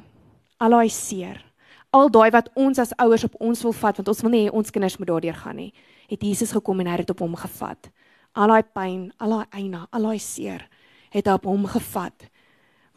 al 0.62 0.74
daai 0.74 0.90
seer, 0.90 1.42
al 1.94 2.10
daai 2.14 2.30
wat 2.34 2.50
ons 2.58 2.78
as 2.78 2.94
ouers 3.02 3.26
op 3.26 3.36
ons 3.42 3.62
wil 3.66 3.74
vat 3.74 3.98
want 3.98 4.10
ons 4.10 4.22
wil 4.24 4.34
nie 4.34 4.44
hê 4.46 4.54
ons 4.54 4.70
kinders 4.70 4.98
moet 4.98 5.10
daardeur 5.10 5.38
gaan 5.38 5.58
nie. 5.58 5.72
Het 6.08 6.22
Jesus 6.22 6.54
gekom 6.54 6.80
en 6.80 6.90
hy 6.90 6.96
het 6.96 7.06
dit 7.06 7.14
op 7.14 7.22
hom 7.26 7.36
gevat. 7.38 7.90
Al 8.38 8.54
daai 8.54 8.62
pyn, 8.62 9.08
al 9.18 9.34
daai 9.34 9.60
eina, 9.62 9.86
al 9.90 10.10
daai 10.10 10.22
seer 10.22 10.68
het 11.14 11.26
hy 11.26 11.36
op 11.38 11.46
hom 11.48 11.66
gevat. 11.66 12.28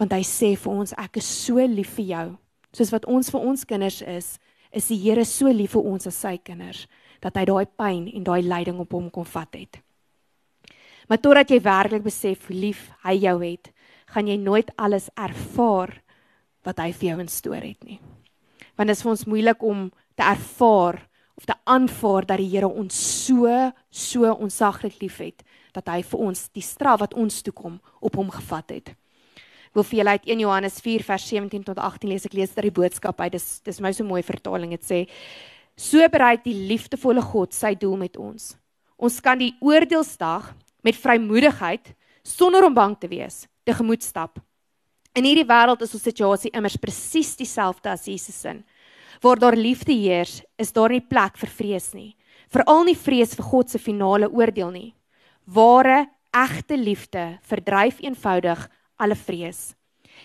Want 0.02 0.14
hy 0.16 0.24
sê 0.28 0.54
vir 0.60 0.74
ons 0.74 0.96
ek 1.00 1.22
is 1.22 1.28
so 1.28 1.62
lief 1.66 1.96
vir 1.98 2.10
jou. 2.12 2.26
Soos 2.78 2.92
wat 2.94 3.06
ons 3.10 3.30
vir 3.34 3.46
ons 3.52 3.68
kinders 3.68 4.02
is, 4.06 4.36
is 4.72 4.88
die 4.88 5.00
Here 5.02 5.26
so 5.28 5.52
lief 5.52 5.76
vir 5.76 5.88
ons 5.88 6.08
as 6.08 6.20
sy 6.20 6.38
kinders 6.40 6.86
dat 7.22 7.36
hy 7.38 7.46
daai 7.46 7.66
pyn 7.78 8.08
en 8.10 8.24
daai 8.26 8.42
lyding 8.42 8.80
op 8.82 8.94
hom 8.96 9.10
kon 9.14 9.28
vat 9.28 9.58
het. 9.60 9.82
Maar 11.12 11.20
totdat 11.20 11.52
jy 11.52 11.60
werklik 11.66 12.06
besef 12.08 12.48
hoe 12.48 12.56
lief 12.56 12.88
hy 13.04 13.18
jou 13.26 13.36
het, 13.44 13.74
gaan 14.16 14.32
jy 14.32 14.40
nooit 14.40 14.72
alles 14.80 15.10
ervaar 15.20 15.98
wat 16.64 16.80
hy 16.80 16.94
vir 16.96 17.12
jou 17.12 17.20
instoor 17.26 17.60
het 17.60 17.84
nie 17.84 18.00
want 18.82 18.90
dit 18.90 18.98
is 18.98 19.04
vir 19.06 19.12
ons 19.14 19.28
moeilik 19.30 19.64
om 19.64 19.90
te 20.18 20.26
ervaar 20.26 20.98
of 21.38 21.46
te 21.46 21.56
aanvaar 21.70 22.26
dat 22.26 22.40
die 22.42 22.50
Here 22.50 22.66
ons 22.66 22.98
so 22.98 23.50
so 23.94 24.32
onsaglik 24.34 24.98
liefhet 25.04 25.44
dat 25.76 25.92
hy 25.92 26.02
vir 26.02 26.24
ons 26.28 26.48
die 26.56 26.66
straf 26.66 27.04
wat 27.04 27.14
ons 27.14 27.44
toe 27.46 27.54
kom 27.54 27.78
op 28.02 28.18
hom 28.18 28.32
gevat 28.34 28.74
het. 28.74 28.90
Ek 29.70 29.78
wil 29.78 29.86
vir 29.88 30.00
julle 30.02 30.16
uit 30.18 30.26
1 30.34 30.42
Johannes 30.44 30.80
4 30.84 31.06
vers 31.08 31.28
17 31.30 31.64
tot 31.70 31.78
18 31.80 32.10
lees. 32.10 32.26
Ek 32.28 32.34
lees 32.36 32.58
uit 32.58 32.66
die 32.66 32.74
boodskap 32.76 33.22
uit. 33.22 33.38
Dis 33.38 33.62
dis 33.64 33.80
my 33.80 33.94
so 33.96 34.04
mooi 34.04 34.20
vertaling. 34.26 34.74
Dit 34.76 34.84
sê: 34.84 35.00
So 35.78 36.04
bereik 36.12 36.44
die 36.44 36.58
liefdevolle 36.74 37.24
God 37.24 37.56
sy 37.56 37.72
doel 37.80 37.96
met 38.02 38.18
ons. 38.20 38.52
Ons 39.00 39.22
kan 39.24 39.40
die 39.40 39.54
oordeelsdag 39.64 40.52
met 40.82 40.98
vrymoedigheid 40.98 41.94
sonder 42.24 42.66
om 42.66 42.74
bang 42.74 42.98
te 43.00 43.08
wees 43.08 43.46
tegemoet 43.64 44.04
stap. 44.04 44.40
In 45.14 45.26
hierdie 45.28 45.48
wêreld 45.48 45.82
is 45.84 45.94
ons 45.94 46.06
situasie 46.08 46.52
immers 46.56 46.80
presies 46.80 47.36
dieselfde 47.40 47.92
as 47.92 48.08
Jesus 48.08 48.38
se. 48.42 48.56
Waar 49.22 49.38
daar 49.38 49.58
liefde 49.58 49.94
heers, 49.94 50.42
is 50.58 50.72
daar 50.72 50.90
nie 50.90 51.04
plek 51.04 51.38
vir 51.38 51.52
vrees 51.52 51.92
nie. 51.94 52.16
Veral 52.50 52.86
nie 52.88 52.98
vrees 52.98 53.36
vir 53.38 53.46
God 53.46 53.70
se 53.70 53.80
finale 53.80 54.30
oordeel 54.32 54.72
nie. 54.72 54.90
Ware, 55.46 56.08
egte 56.32 56.78
liefde 56.80 57.38
verdryf 57.44 58.00
eenvoudig 58.02 58.64
alle 58.98 59.16
vrees. 59.16 59.76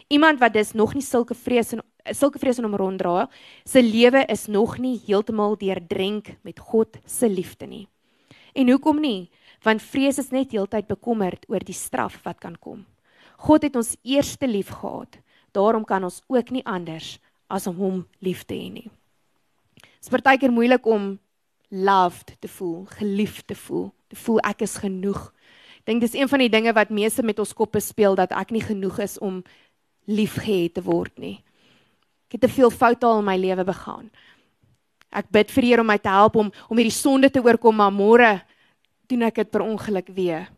Iemand 0.09 0.41
wat 0.41 0.55
dus 0.55 0.73
nog 0.73 0.95
nie 0.95 1.05
sulke 1.05 1.35
vrees 1.35 1.75
en 1.75 1.83
sulke 2.15 2.39
vrees 2.39 2.61
in 2.61 2.67
hom 2.69 2.77
ronddra, 2.79 3.27
se 3.67 3.83
lewe 3.83 4.23
is 4.31 4.47
nog 4.47 4.79
nie 4.79 5.01
heeltemal 5.07 5.57
deurdrenk 5.59 6.37
met 6.47 6.63
God 6.63 6.99
se 7.07 7.29
liefde 7.29 7.67
nie. 7.67 7.87
En 8.55 8.71
hoekom 8.71 9.01
nie? 9.03 9.29
Want 9.67 9.83
vrees 9.83 10.21
is 10.23 10.31
net 10.31 10.55
heeltyd 10.55 10.87
bekommerd 10.87 11.47
oor 11.51 11.65
die 11.67 11.75
straf 11.75 12.21
wat 12.23 12.39
kan 12.43 12.55
kom. 12.63 12.85
God 13.43 13.67
het 13.67 13.77
ons 13.77 13.97
eerste 14.07 14.47
lief 14.47 14.71
gehad. 14.71 15.19
Daarom 15.57 15.85
kan 15.85 16.05
ons 16.07 16.23
ook 16.31 16.53
nie 16.55 16.65
anders 16.65 17.17
as 17.51 17.67
om 17.67 17.77
hom 17.81 18.03
lief 18.23 18.45
te 18.47 18.55
hê 18.55 18.71
nie. 18.71 18.89
Dit 19.77 20.07
is 20.07 20.13
partykeer 20.13 20.55
moeilik 20.55 20.87
om 20.87 21.17
loved 21.69 22.37
te 22.41 22.49
voel, 22.49 22.85
geliefd 22.99 23.47
te 23.51 23.57
voel, 23.59 23.91
te 24.09 24.19
voel 24.23 24.39
ek 24.47 24.63
is 24.67 24.77
genoeg. 24.79 25.33
Ek 25.83 25.91
dink 25.91 26.05
dis 26.05 26.15
een 26.15 26.31
van 26.31 26.43
die 26.43 26.53
dinge 26.53 26.75
wat 26.77 26.95
meeste 26.95 27.25
met 27.27 27.39
ons 27.43 27.55
koppe 27.55 27.83
speel 27.83 28.15
dat 28.19 28.35
ek 28.35 28.55
nie 28.55 28.63
genoeg 28.63 29.01
is 29.03 29.19
om 29.19 29.43
liefgehad 30.07 30.79
te 30.79 30.85
word 30.87 31.15
nie. 31.19 31.41
Ek 32.27 32.39
het 32.39 32.47
te 32.47 32.55
veel 32.55 32.71
foute 32.71 33.07
al 33.07 33.23
in 33.23 33.27
my 33.27 33.37
lewe 33.39 33.67
begaan. 33.67 34.11
Ek 35.11 35.31
bid 35.31 35.51
vir 35.55 35.67
Here 35.67 35.83
om 35.83 35.91
my 35.91 35.99
te 35.99 36.11
help 36.11 36.37
om 36.39 36.51
om 36.69 36.79
hierdie 36.79 36.95
sonde 36.95 37.31
te 37.31 37.43
oorkom, 37.43 37.79
maar 37.79 37.95
môre 37.95 38.37
doen 39.09 39.23
ek 39.23 39.35
dit 39.35 39.51
per 39.51 39.65
ongeluk 39.65 40.09
weer. 40.15 40.49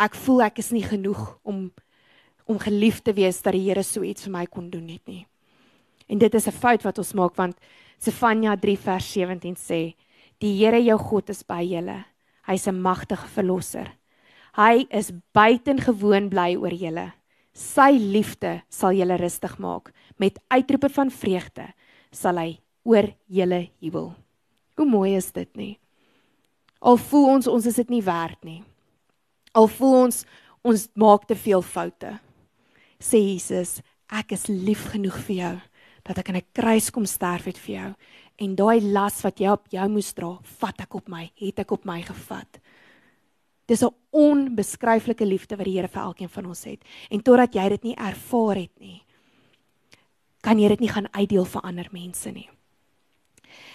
Ek 0.00 0.14
voel 0.14 0.42
ek 0.42 0.58
is 0.58 0.72
nie 0.72 0.84
genoeg 0.84 1.38
om 1.42 1.70
om 2.44 2.58
geliefd 2.60 3.06
te 3.08 3.12
wees 3.16 3.38
dat 3.40 3.54
die 3.56 3.62
Here 3.64 3.82
so 3.82 4.04
iets 4.04 4.26
vir 4.26 4.32
my 4.34 4.44
kon 4.44 4.66
doen 4.68 4.84
net 4.84 5.00
nie. 5.08 5.24
En 6.08 6.18
dit 6.18 6.34
is 6.34 6.46
'n 6.46 6.52
fout 6.52 6.82
wat 6.84 6.98
ons 6.98 7.14
maak 7.14 7.36
want 7.36 7.56
Sefanja 7.98 8.56
3 8.56 8.76
vers 8.76 9.12
17 9.12 9.56
sê: 9.56 9.94
Die 10.40 10.52
Here 10.58 10.78
jou 10.82 10.98
God 10.98 11.30
is 11.30 11.42
by 11.42 11.62
julle. 11.62 12.04
Hy's 12.46 12.68
'n 12.68 12.82
magtige 12.82 13.26
verlosser. 13.28 13.96
Hy 14.54 14.86
is 14.90 15.12
buitengewoon 15.32 16.28
bly 16.28 16.56
oor 16.56 16.72
julle. 16.72 17.12
Sy 17.54 17.92
liefde 17.98 18.62
sal 18.68 18.92
julle 18.92 19.16
rustig 19.16 19.58
maak. 19.58 19.92
Met 20.18 20.38
uitroepe 20.50 20.88
van 20.88 21.10
vreugde 21.10 21.72
sal 22.12 22.36
hy 22.36 22.58
oor 22.84 23.14
julle 23.26 23.70
jubel. 23.80 24.14
Hoe 24.76 24.86
mooi 24.86 25.16
is 25.16 25.32
dit 25.32 25.56
nie? 25.56 25.78
Al 26.84 27.00
voel 27.00 27.30
ons 27.38 27.48
ons 27.48 27.66
is 27.66 27.80
dit 27.80 27.90
nie 27.90 28.02
werd 28.04 28.44
nie. 28.44 28.62
Al 29.52 29.68
voel 29.68 29.96
ons 30.04 30.24
ons 30.64 30.88
maak 31.00 31.26
te 31.28 31.36
veel 31.36 31.62
foute 31.62 32.18
sê 33.04 33.20
Jesus, 33.20 33.78
ek 34.12 34.34
is 34.36 34.48
lief 34.48 34.88
genoeg 34.92 35.16
vir 35.28 35.36
jou 35.36 35.54
dat 36.04 36.18
ek 36.20 36.28
aan 36.30 36.36
'n 36.40 36.52
kruis 36.52 36.90
kom 36.90 37.06
sterf 37.06 37.44
het 37.44 37.58
vir 37.58 37.74
jou 37.74 37.90
en 38.38 38.56
daai 38.56 38.80
las 38.80 39.22
wat 39.22 39.40
jy 39.40 39.48
op 39.48 39.68
jou 39.70 39.88
moes 39.88 40.12
dra, 40.12 40.38
vat 40.42 40.80
ek 40.80 40.94
op 40.94 41.08
my, 41.08 41.30
het 41.36 41.58
ek 41.58 41.72
op 41.72 41.84
my 41.84 42.02
gevat. 42.02 42.60
Dis 43.66 43.82
'n 43.82 43.94
onbeskryflike 44.10 45.24
liefde 45.24 45.56
wat 45.56 45.64
die 45.64 45.76
Here 45.76 45.88
vir 45.88 46.02
elkeen 46.02 46.28
van 46.28 46.46
ons 46.46 46.64
het. 46.64 46.82
En 47.10 47.22
totdat 47.22 47.54
jy 47.54 47.68
dit 47.68 47.84
nie 47.84 47.96
ervaar 47.96 48.56
het 48.56 48.80
nie, 48.80 49.02
kan 50.42 50.58
jy 50.58 50.68
dit 50.68 50.80
nie 50.80 50.88
gaan 50.88 51.08
uitdeel 51.12 51.44
vir 51.44 51.62
ander 51.62 51.88
mense 51.92 52.30
nie. 52.30 52.50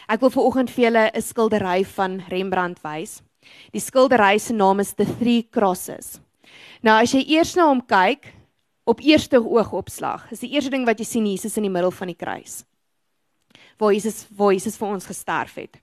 Ek 0.09 0.23
wil 0.25 0.31
viroggend 0.33 0.71
vir 0.73 0.87
julle 0.87 1.11
'n 1.13 1.21
skildery 1.21 1.83
van 1.85 2.23
Rembrandt 2.29 2.79
wys. 2.81 3.21
Die 3.71 3.79
skildery 3.79 4.39
se 4.39 4.53
naam 4.53 4.79
is 4.79 4.93
The 4.93 5.05
Three 5.05 5.43
Crosses. 5.43 6.19
Nou 6.81 6.99
as 6.99 7.13
jy 7.13 7.21
eers 7.29 7.55
na 7.55 7.67
hom 7.67 7.81
kyk, 7.81 8.33
op 8.89 8.99
eerste 9.05 9.37
oogopslag. 9.37 10.27
Dis 10.29 10.39
die 10.39 10.49
eerste 10.55 10.71
ding 10.71 10.87
wat 10.87 10.97
jy 10.97 11.05
sien 11.05 11.27
Jesus 11.27 11.57
in 11.57 11.63
die 11.63 11.69
middel 11.69 11.91
van 11.91 12.07
die 12.07 12.17
kruis. 12.17 12.65
Waar 13.77 13.93
Jesus 13.93 14.25
waar 14.35 14.51
Jesus 14.51 14.77
vir 14.77 14.87
ons 14.87 15.05
gesterf 15.05 15.55
het. 15.55 15.77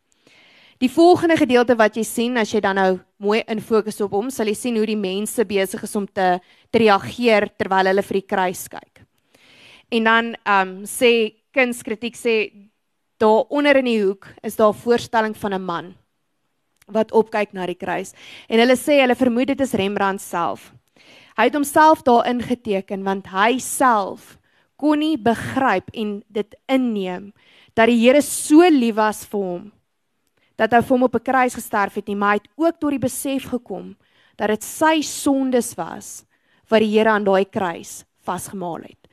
Die 0.78 0.90
volgende 0.90 1.36
gedeelte 1.36 1.76
wat 1.78 1.94
jy 1.96 2.02
sien 2.02 2.36
as 2.36 2.50
jy 2.52 2.60
dan 2.60 2.74
nou 2.74 2.98
mooi 3.18 3.44
in 3.46 3.60
fokus 3.60 4.00
op 4.00 4.10
hom, 4.10 4.28
sal 4.30 4.46
jy 4.46 4.54
sien 4.54 4.76
hoe 4.76 4.86
die 4.86 4.98
mense 4.98 5.44
besig 5.44 5.82
is 5.82 5.96
om 5.96 6.06
te, 6.06 6.40
te 6.70 6.78
reageer 6.78 7.48
terwyl 7.56 7.86
hulle 7.86 8.02
vir 8.02 8.20
die 8.20 8.26
kruis 8.26 8.68
kyk. 8.68 9.04
En 9.92 10.04
dan 10.04 10.34
ehm 10.34 10.68
um, 10.68 10.84
sê 10.84 11.36
kunskritiek 11.54 12.16
sê 12.18 12.50
daar 13.18 13.44
onder 13.48 13.76
in 13.76 13.84
die 13.84 14.02
hoek 14.02 14.26
is 14.42 14.56
daar 14.56 14.72
'n 14.72 14.82
voorstelling 14.82 15.36
van 15.36 15.54
'n 15.54 15.64
man 15.64 15.94
wat 16.86 17.12
opkyk 17.12 17.52
na 17.52 17.66
die 17.66 17.74
kruis. 17.74 18.12
En 18.48 18.58
hulle 18.58 18.76
sê 18.76 19.00
hulle 19.00 19.14
vermoed 19.14 19.46
dit 19.46 19.60
is 19.60 19.72
Rembrandt 19.72 20.22
self. 20.22 20.72
Hy 21.36 21.44
het 21.44 21.54
homself 21.54 22.02
daarin 22.02 22.42
geteken 22.42 23.02
want 23.02 23.26
hy 23.26 23.58
self 23.58 24.38
kon 24.76 24.98
nie 24.98 25.16
begryp 25.18 25.90
en 25.92 26.22
dit 26.28 26.54
inneem 26.66 27.32
dat 27.74 27.86
die 27.86 27.98
Here 28.00 28.22
so 28.22 28.68
lief 28.70 28.94
was 28.94 29.24
vir 29.24 29.40
hom 29.40 29.72
dat 30.56 30.72
hy 30.72 30.80
vir 30.80 30.94
hom 30.96 31.02
op 31.04 31.14
'n 31.14 31.24
kruis 31.24 31.54
gesterf 31.54 31.94
het 31.94 32.06
nie, 32.08 32.16
maar 32.16 32.36
hy 32.36 32.40
het 32.40 32.50
ook 32.56 32.80
tot 32.80 32.90
die 32.90 32.98
besef 32.98 33.44
gekom 33.44 33.96
dat 34.36 34.48
dit 34.48 34.64
sy 34.64 35.02
sondes 35.02 35.74
was 35.76 36.24
wat 36.68 36.80
die 36.80 36.90
Here 36.90 37.10
aan 37.10 37.24
daai 37.24 37.44
kruis 37.44 38.04
vasgemaal 38.24 38.82
het. 38.82 39.08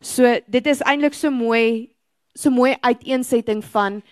So 0.00 0.40
dit 0.46 0.66
is 0.66 0.80
eintlik 0.80 1.14
so 1.14 1.30
mooi 1.30 1.93
so 2.34 2.50
mooi 2.50 2.74
uiteensetting 2.80 3.64
van 3.64 4.02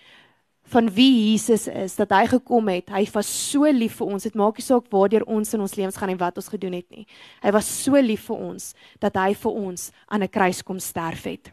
van 0.73 0.87
wie 0.95 1.29
Jesus 1.29 1.67
is, 1.67 1.95
dat 1.99 2.13
hy 2.15 2.23
gekom 2.31 2.69
het. 2.71 2.87
Hy 2.89 3.03
was 3.13 3.27
so 3.27 3.67
lief 3.67 3.97
vir 3.99 4.13
ons. 4.15 4.23
Dit 4.23 4.37
maak 4.39 4.57
nie 4.57 4.63
saak 4.65 4.87
waartoe 4.89 5.19
ons 5.27 5.51
in 5.53 5.61
ons 5.61 5.75
lewens 5.75 5.97
gaan 5.99 6.13
en 6.13 6.21
wat 6.21 6.39
ons 6.39 6.47
gedoen 6.49 6.77
het 6.77 6.87
nie. 6.89 7.03
Hy 7.43 7.51
was 7.51 7.67
so 7.67 7.99
lief 7.99 8.29
vir 8.29 8.39
ons 8.47 8.69
dat 9.03 9.19
hy 9.19 9.33
vir 9.35 9.51
ons 9.51 9.91
aan 10.07 10.23
'n 10.23 10.31
kruis 10.31 10.63
kom 10.63 10.79
sterf 10.79 11.27
het. 11.27 11.51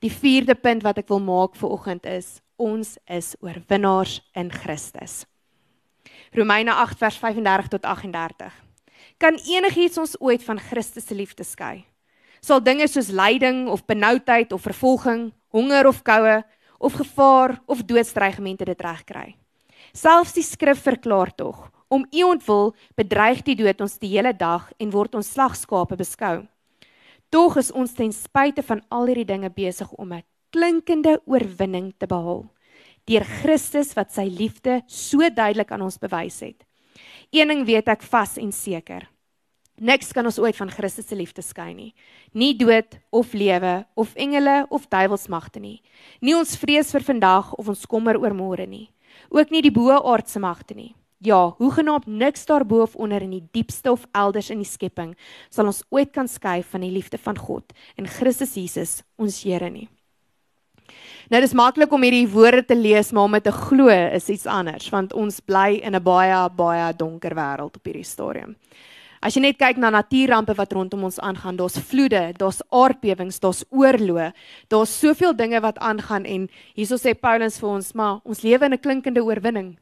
Die 0.00 0.12
vierde 0.12 0.54
punt 0.54 0.82
wat 0.82 0.98
ek 0.98 1.08
wil 1.08 1.20
maak 1.20 1.56
vir 1.56 1.70
oggend 1.70 2.06
is 2.06 2.40
ons 2.56 2.98
is 3.08 3.36
oorwinnaars 3.40 4.20
in 4.34 4.50
Christus. 4.50 5.26
Romeine 6.32 6.72
8 6.72 6.98
vers 6.98 7.16
35 7.16 7.68
tot 7.68 7.84
38. 7.84 8.52
Kan 9.18 9.36
enigiets 9.44 9.98
ons 9.98 10.16
ooit 10.20 10.42
van 10.42 10.58
Christus 10.58 11.06
se 11.06 11.14
liefde 11.14 11.44
skei? 11.44 11.84
Sal 12.40 12.62
dinge 12.64 12.88
soos 12.88 13.10
lyding 13.12 13.68
of 13.68 13.84
benoudheid 13.86 14.52
of 14.52 14.64
vervolging, 14.64 15.30
honger 15.52 15.86
of 15.86 16.02
koue 16.02 16.40
of 16.80 16.96
gevaar 16.96 17.58
of 17.66 17.82
doodsdreigemente 17.84 18.64
dit 18.64 18.80
regkry. 18.80 19.34
Selfs 19.92 20.32
die 20.32 20.44
skrif 20.46 20.80
verklaar 20.80 21.34
tog, 21.36 21.66
om 21.88 22.06
u 22.08 22.22
ontwil 22.24 22.72
bedreig 22.96 23.42
die 23.44 23.56
dood 23.58 23.82
ons 23.84 23.98
die 24.00 24.14
hele 24.14 24.32
dag 24.32 24.70
en 24.78 24.92
word 24.94 25.18
ons 25.18 25.32
slagskape 25.34 25.98
beskou. 26.00 26.46
Tog 27.30 27.58
is 27.60 27.70
ons 27.72 27.92
ten 27.94 28.14
spyte 28.14 28.62
van 28.66 28.80
al 28.88 29.10
hierdie 29.10 29.28
dinge 29.28 29.50
besig 29.50 29.90
om 29.92 30.12
'n 30.12 30.24
klinkende 30.50 31.20
oorwinning 31.26 31.92
te 31.98 32.06
behaal 32.06 32.48
deur 33.10 33.24
Christus 33.24 33.94
wat 33.96 34.12
sy 34.14 34.28
liefde 34.30 34.80
so 34.86 35.18
duidelik 35.18 35.72
aan 35.72 35.82
ons 35.82 35.98
bewys 35.98 36.40
het. 36.44 36.62
Een 37.34 37.48
ding 37.48 37.64
weet 37.66 37.88
ek 37.88 38.02
vas 38.02 38.36
en 38.38 38.52
seker. 38.52 39.08
Niks 39.80 40.12
kan 40.12 40.26
ons 40.28 40.36
ooit 40.36 40.56
van 40.58 40.68
Christus 40.68 41.06
se 41.08 41.16
liefde 41.16 41.40
skei 41.40 41.72
nie. 41.72 41.94
Nie 42.36 42.52
dood 42.52 42.98
of 43.16 43.32
lewe 43.32 43.86
of 43.96 44.12
engele 44.14 44.66
of 44.68 44.84
duiwelsmagte 44.92 45.60
nie. 45.60 45.78
Nie 46.20 46.36
ons 46.36 46.52
vrees 46.60 46.92
vir 46.92 47.06
vandag 47.06 47.54
of 47.56 47.70
ons 47.72 47.86
kommer 47.88 48.18
oor 48.20 48.36
môre 48.36 48.66
nie. 48.68 48.90
Ook 49.32 49.48
nie 49.50 49.62
die 49.64 49.72
bo-aardse 49.72 50.42
magte 50.42 50.76
nie. 50.76 50.92
Ja, 51.24 51.54
hoegenaamd 51.56 52.06
niks 52.06 52.44
daarbo 52.48 52.82
of 52.82 52.96
onder 52.96 53.24
in 53.24 53.32
die 53.32 53.46
diepste 53.52 53.92
of 53.92 54.04
elders 54.16 54.50
in 54.52 54.60
die 54.60 54.68
skepping 54.68 55.14
sal 55.52 55.68
ons 55.68 55.82
ooit 55.92 56.12
kan 56.12 56.28
skei 56.28 56.60
van 56.64 56.84
die 56.84 56.92
liefde 56.92 57.20
van 57.20 57.40
God 57.40 57.72
en 57.96 58.08
Christus 58.08 58.56
Jesus, 58.56 59.00
ons 59.20 59.42
Here 59.44 59.68
nie. 59.72 59.88
Nou 61.30 61.40
dis 61.40 61.54
maklik 61.54 61.92
om 61.92 62.02
hierdie 62.02 62.28
woorde 62.28 62.64
te 62.66 62.76
lees, 62.76 63.12
maar 63.12 63.28
om 63.28 63.36
dit 63.36 63.44
te 63.46 63.52
glo 63.54 63.88
is 63.88 64.28
iets 64.32 64.48
anders, 64.50 64.88
want 64.90 65.12
ons 65.12 65.40
bly 65.40 65.80
in 65.84 65.94
'n 65.94 66.02
baie 66.02 66.48
baie 66.56 66.92
donker 66.96 67.34
wêreld 67.34 67.76
op 67.76 67.84
hierdie 67.84 68.04
stadium. 68.04 68.56
As 69.20 69.34
jy 69.36 69.42
net 69.44 69.58
kyk 69.60 69.76
na 69.76 69.90
natuurrampe 69.92 70.54
wat 70.56 70.72
rondom 70.72 71.02
ons 71.04 71.18
aangaan, 71.20 71.58
daar's 71.58 71.76
vloede, 71.90 72.30
daar's 72.40 72.62
aardbewings, 72.72 73.36
daar's 73.42 73.60
oorloë, 73.68 74.30
daar's 74.72 74.94
soveel 74.96 75.34
dinge 75.36 75.60
wat 75.60 75.76
aangaan 75.84 76.24
en 76.24 76.46
hierso 76.72 76.96
sê 76.96 77.12
Paulus 77.12 77.58
vir 77.60 77.68
ons, 77.68 77.92
maar 77.92 78.22
ons 78.24 78.40
lewe 78.40 78.64
in 78.64 78.72
'n 78.72 78.80
klinkende 78.80 79.20
oorwinning. 79.20 79.76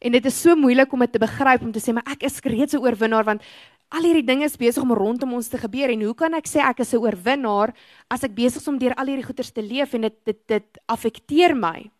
En 0.00 0.12
dit 0.12 0.24
is 0.26 0.40
so 0.40 0.54
moeilik 0.54 0.92
om 0.92 1.00
dit 1.00 1.12
te 1.12 1.18
begryp 1.18 1.62
om 1.62 1.72
te 1.72 1.80
sê 1.80 1.92
maar 1.92 2.06
ek 2.06 2.22
is 2.22 2.40
reeds 2.40 2.74
'n 2.74 2.82
oorwinnaar 2.82 3.24
want 3.24 3.42
al 3.90 4.02
hierdie 4.02 4.26
dinge 4.26 4.44
is 4.44 4.56
besig 4.56 4.82
om 4.82 4.92
rondom 4.92 5.32
ons 5.32 5.48
te 5.48 5.58
gebeur 5.58 5.90
en 5.90 6.02
hoe 6.02 6.14
kan 6.14 6.34
ek 6.34 6.46
sê 6.46 6.62
ek 6.62 6.80
is 6.80 6.94
'n 6.94 7.02
oorwinnaar 7.02 7.74
as 8.08 8.24
ek 8.24 8.34
besig 8.34 8.62
is 8.62 8.68
om 8.68 8.78
deur 8.78 8.94
al 8.94 9.06
hierdie 9.06 9.26
goeters 9.26 9.50
te 9.50 9.62
leef 9.62 9.94
en 9.94 10.02
dit 10.02 10.24
dit 10.24 10.38
dit 10.46 10.78
affekteer 10.86 11.54
my. 11.54 11.90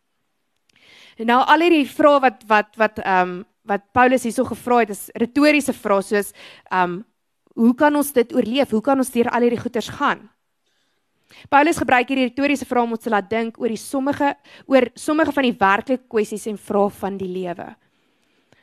Nou 1.19 1.43
al 1.45 1.61
hierdie 1.61 1.87
vrae 1.87 2.21
wat 2.21 2.45
wat 2.47 2.77
wat 2.77 2.99
ehm 2.99 3.29
um, 3.29 3.45
wat 3.69 3.85
Paulus 3.95 4.27
hierso 4.27 4.45
gevra 4.49 4.83
het 4.83 4.93
is 4.95 5.09
retoriese 5.19 5.75
vrae 5.77 6.03
soos 6.03 6.33
um 6.73 7.03
hoe 7.53 7.75
kan 7.77 7.93
ons 7.93 8.15
dit 8.17 8.31
oorleef? 8.33 8.71
Hoe 8.73 8.81
kan 8.81 8.97
ons 8.97 9.11
deur 9.13 9.29
al 9.29 9.45
hierdie 9.45 9.61
goeters 9.61 9.91
gaan? 9.93 10.23
Paulus 11.53 11.77
gebruik 11.81 12.09
hierdie 12.09 12.31
retoriese 12.31 12.67
vrae 12.69 12.85
om 12.87 12.95
ons 12.97 13.05
te 13.05 13.13
laat 13.13 13.29
dink 13.29 13.61
oor 13.61 13.73
die 13.73 13.81
sommige 13.81 14.33
oor 14.71 14.89
sommige 14.97 15.35
van 15.37 15.49
die 15.49 15.57
werklike 15.61 16.09
kwessies 16.09 16.49
en 16.49 16.59
vrae 16.61 16.91
van 17.03 17.19
die 17.21 17.29
lewe. 17.29 17.69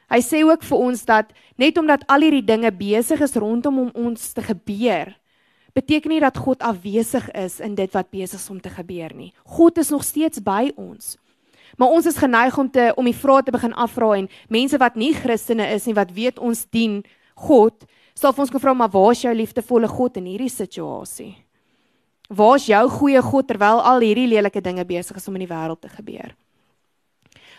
Hy 0.09 0.19
sê 0.25 0.41
ook 0.41 0.65
vir 0.65 0.83
ons 0.89 1.05
dat 1.05 1.33
net 1.61 1.77
omdat 1.77 2.05
al 2.09 2.25
hierdie 2.25 2.45
dinge 2.45 2.71
besig 2.73 3.21
is 3.21 3.37
rondom 3.37 3.77
om 3.85 3.91
ons 4.07 4.31
te 4.33 4.41
gebeur, 4.41 5.13
beteken 5.77 6.15
nie 6.15 6.21
dat 6.23 6.37
God 6.37 6.65
afwesig 6.65 7.29
is 7.37 7.59
in 7.61 7.75
dit 7.77 7.93
wat 7.93 8.09
besig 8.09 8.41
is 8.41 8.49
om 8.49 8.57
te 8.61 8.73
gebeur 8.73 9.13
nie. 9.13 9.29
God 9.45 9.77
is 9.77 9.93
nog 9.93 10.03
steeds 10.03 10.41
by 10.41 10.71
ons. 10.75 11.13
Maar 11.77 11.87
ons 11.87 12.05
is 12.05 12.17
geneig 12.17 12.57
om 12.57 12.69
te 12.69 12.89
om 12.95 13.05
die 13.05 13.15
vrae 13.15 13.43
te 13.43 13.51
begin 13.51 13.73
afvra 13.73 14.15
en 14.17 14.29
mense 14.49 14.77
wat 14.77 14.95
nie 14.95 15.13
Christene 15.13 15.67
is 15.73 15.85
nie 15.85 15.95
wat 15.97 16.11
weet 16.11 16.39
ons 16.39 16.65
dien 16.69 17.03
God, 17.35 17.85
sal 18.13 18.33
ons 18.35 18.51
gevra 18.51 18.73
maar 18.73 18.91
waar 18.91 19.11
is 19.11 19.23
jou 19.23 19.33
liefdevolle 19.35 19.87
God 19.87 20.17
in 20.17 20.25
hierdie 20.25 20.51
situasie? 20.51 21.35
Waar 22.29 22.55
is 22.59 22.67
jou 22.69 22.83
goeie 22.89 23.21
God 23.21 23.47
terwyl 23.47 23.81
al 23.81 24.03
hierdie 24.05 24.27
lelike 24.27 24.61
dinge 24.61 24.85
besig 24.85 25.17
is 25.17 25.27
om 25.27 25.37
in 25.39 25.47
die 25.47 25.53
wêreld 25.53 25.81
te 25.81 25.89
gebeur? 25.89 26.35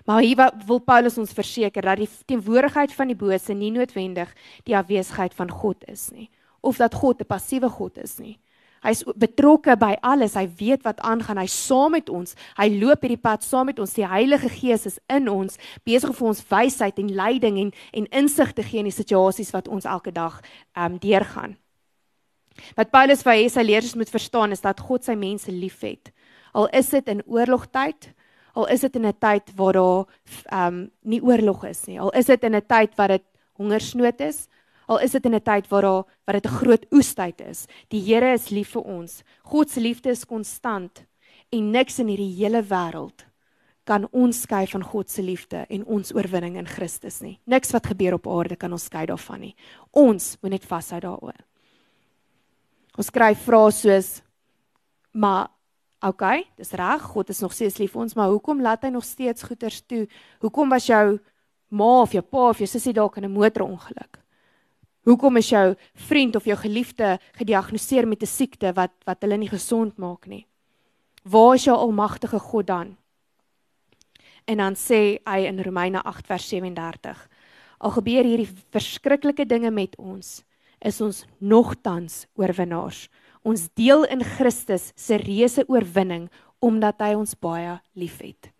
Maar 0.06 0.22
hier 0.24 0.50
wil 0.66 0.80
Paulus 0.80 1.18
ons 1.20 1.32
verseker 1.36 1.84
dat 1.84 2.00
die 2.00 2.08
teenwoordigheid 2.26 2.92
van 2.96 3.10
die 3.10 3.18
bose 3.18 3.54
nie 3.54 3.70
noodwendig 3.74 4.30
die 4.64 4.76
afwesigheid 4.76 5.34
van 5.36 5.50
God 5.50 5.84
is 5.90 6.10
nie 6.14 6.30
of 6.60 6.76
dat 6.76 6.94
God 6.94 7.20
'n 7.20 7.26
passiewe 7.26 7.68
God 7.68 7.98
is 7.98 8.18
nie. 8.18 8.38
Hy's 8.80 9.02
betrokke 9.20 9.74
by 9.76 9.92
alles. 10.00 10.34
Hy 10.38 10.46
weet 10.56 10.84
wat 10.86 11.02
aangaan. 11.04 11.40
Hy's 11.42 11.56
saam 11.66 11.92
met 11.92 12.08
ons. 12.08 12.32
Hy 12.56 12.68
loop 12.80 13.02
hierdie 13.04 13.20
pad 13.20 13.44
saam 13.44 13.68
met 13.68 13.80
ons. 13.82 13.92
Die 13.96 14.06
Heilige 14.08 14.48
Gees 14.48 14.86
is 14.88 14.98
in 15.12 15.28
ons, 15.28 15.58
besig 15.84 16.08
om 16.08 16.16
vir 16.16 16.28
ons 16.32 16.44
wysheid 16.48 17.00
en 17.02 17.10
leiding 17.14 17.58
en 17.60 17.72
en 18.00 18.06
insig 18.22 18.54
te 18.56 18.64
gee 18.64 18.80
in 18.80 18.88
die 18.88 18.96
situasies 18.96 19.52
wat 19.52 19.68
ons 19.68 19.84
elke 19.84 20.12
dag 20.12 20.40
ehm 20.40 20.94
um, 20.94 20.98
deurgaan. 21.02 21.58
Wat 22.76 22.90
Paulus 22.90 23.22
vir 23.24 23.48
sy 23.52 23.62
leerders 23.64 23.96
moet 23.96 24.10
verstaan 24.10 24.52
is 24.52 24.64
dat 24.64 24.80
God 24.80 25.04
sy 25.04 25.14
mense 25.14 25.52
liefhet. 25.52 26.12
Al 26.52 26.68
is 26.76 26.90
dit 26.90 27.08
in 27.08 27.22
oorlogtyd, 27.26 28.10
al 28.58 28.66
is 28.72 28.80
dit 28.80 28.96
in 28.96 29.06
'n 29.06 29.18
tyd 29.18 29.52
waar 29.56 29.72
daar 29.72 30.06
ehm 30.52 30.66
um, 30.66 30.90
nie 31.04 31.20
oorlog 31.22 31.64
is 31.64 31.86
nie. 31.86 32.00
Al 32.00 32.10
is 32.10 32.26
dit 32.26 32.44
in 32.44 32.56
'n 32.56 32.66
tyd 32.66 32.96
wat 32.96 33.08
dit 33.08 33.24
hongersnood 33.60 34.20
is, 34.20 34.48
Al 34.90 34.98
is 35.06 35.14
dit 35.14 35.26
in 35.26 35.34
'n 35.34 35.40
tyd 35.40 35.68
waar 35.70 35.82
daar 35.82 36.04
wat 36.26 36.34
dit 36.42 36.46
'n 36.46 36.56
groot 36.60 36.86
oestyd 36.90 37.40
is. 37.40 37.66
Die 37.88 38.00
Here 38.00 38.32
is 38.32 38.50
lief 38.50 38.70
vir 38.70 38.82
ons. 38.82 39.22
God 39.42 39.70
se 39.70 39.80
liefde 39.80 40.10
is 40.10 40.24
konstant 40.24 41.06
en 41.50 41.70
niks 41.70 41.98
in 41.98 42.08
hierdie 42.08 42.34
hele 42.34 42.62
wêreld 42.62 43.26
kan 43.84 44.08
ons 44.12 44.42
skei 44.44 44.66
van 44.66 44.82
God 44.82 45.10
se 45.10 45.22
liefde 45.22 45.64
en 45.68 45.84
ons 45.84 46.12
oorwinning 46.14 46.56
in 46.56 46.66
Christus 46.66 47.20
nie. 47.20 47.40
Niks 47.44 47.72
wat 47.72 47.86
gebeur 47.86 48.14
op 48.14 48.26
aarde 48.26 48.56
kan 48.56 48.72
ons 48.72 48.84
skei 48.84 49.06
daarvan 49.06 49.40
nie. 49.40 49.54
Ons 49.90 50.36
moet 50.42 50.50
net 50.50 50.64
vashou 50.64 51.00
daaroor. 51.00 51.38
Ons 52.98 53.06
skryf 53.06 53.38
vrae 53.46 53.72
soos 53.72 54.22
maar 55.12 55.48
okay, 56.02 56.44
dis 56.56 56.72
reg, 56.72 57.02
God 57.02 57.28
is 57.28 57.40
nog 57.40 57.52
steeds 57.52 57.78
lief 57.78 57.92
vir 57.92 58.02
ons, 58.02 58.14
maar 58.14 58.30
hoekom 58.30 58.62
laat 58.62 58.82
hy 58.86 58.92
nog 58.94 59.04
steeds 59.04 59.42
goeters 59.42 59.82
toe? 59.82 60.06
Hoekom 60.40 60.70
was 60.70 60.86
jou 60.86 61.18
ma 61.68 61.90
of 62.02 62.12
jou 62.12 62.22
pa 62.22 62.48
of 62.50 62.58
jou 62.58 62.66
sussie 62.66 62.94
dalk 62.94 63.16
in 63.16 63.24
'n 63.24 63.32
motorongeluk? 63.32 64.19
Hoekom 65.08 65.36
is 65.40 65.48
jou 65.48 65.74
vriend 65.94 66.36
of 66.36 66.44
jou 66.44 66.56
geliefde 66.60 67.18
gediagnoseer 67.38 68.08
met 68.08 68.22
'n 68.22 68.26
siekte 68.26 68.72
wat 68.72 68.92
wat 69.06 69.22
hulle 69.22 69.36
nie 69.36 69.48
gesond 69.48 69.96
maak 69.98 70.26
nie? 70.26 70.46
Waar 71.24 71.54
is 71.54 71.64
jou 71.64 71.76
almagtige 71.76 72.38
God 72.38 72.66
dan? 72.66 72.96
En 74.44 74.56
dan 74.56 74.74
sê 74.74 75.18
hy 75.24 75.46
in 75.46 75.62
Romeine 75.62 76.02
8 76.02 76.26
vers 76.26 76.48
37: 76.48 77.28
Al 77.78 77.90
gebeur 77.90 78.24
hierdie 78.24 78.48
verskriklike 78.70 79.46
dinge 79.46 79.70
met 79.70 79.96
ons, 79.96 80.44
is 80.80 81.00
ons 81.00 81.26
nogtans 81.38 82.26
oorwinnaars. 82.34 83.08
Ons 83.42 83.68
deel 83.74 84.04
in 84.04 84.24
Christus 84.24 84.92
se 84.96 85.16
reuse 85.16 85.64
oorwinning 85.68 86.28
omdat 86.60 87.00
hy 87.00 87.14
ons 87.14 87.34
baie 87.34 87.80
liefhet. 87.96 88.50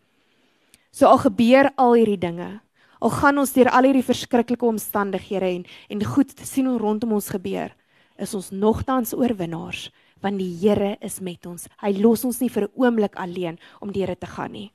So 0.90 1.06
al 1.06 1.18
gebeur 1.18 1.70
al 1.76 1.92
hierdie 1.98 2.18
dinge, 2.18 2.60
Al 3.00 3.10
gaan 3.10 3.38
ons 3.38 3.52
deur 3.52 3.70
al 3.72 3.88
hierdie 3.88 4.04
verskriklike 4.04 4.66
omstandighede 4.66 5.48
en 5.54 5.64
en 5.88 6.04
goed 6.04 6.32
sien 6.44 6.68
rondom 6.78 7.12
ons 7.16 7.30
gebeur, 7.32 7.72
is 8.20 8.34
ons 8.34 8.50
nogtans 8.52 9.14
oorwinnaars 9.16 9.88
want 10.20 10.36
die 10.36 10.52
Here 10.60 10.98
is 11.00 11.20
met 11.24 11.46
ons. 11.48 11.64
Hy 11.80 11.94
los 11.96 12.24
ons 12.28 12.40
nie 12.40 12.50
vir 12.50 12.64
'n 12.64 12.72
oomblik 12.76 13.16
alleen 13.16 13.58
om 13.80 13.92
deur 13.92 14.06
dit 14.06 14.20
te 14.20 14.26
gaan 14.26 14.52
nie. 14.52 14.72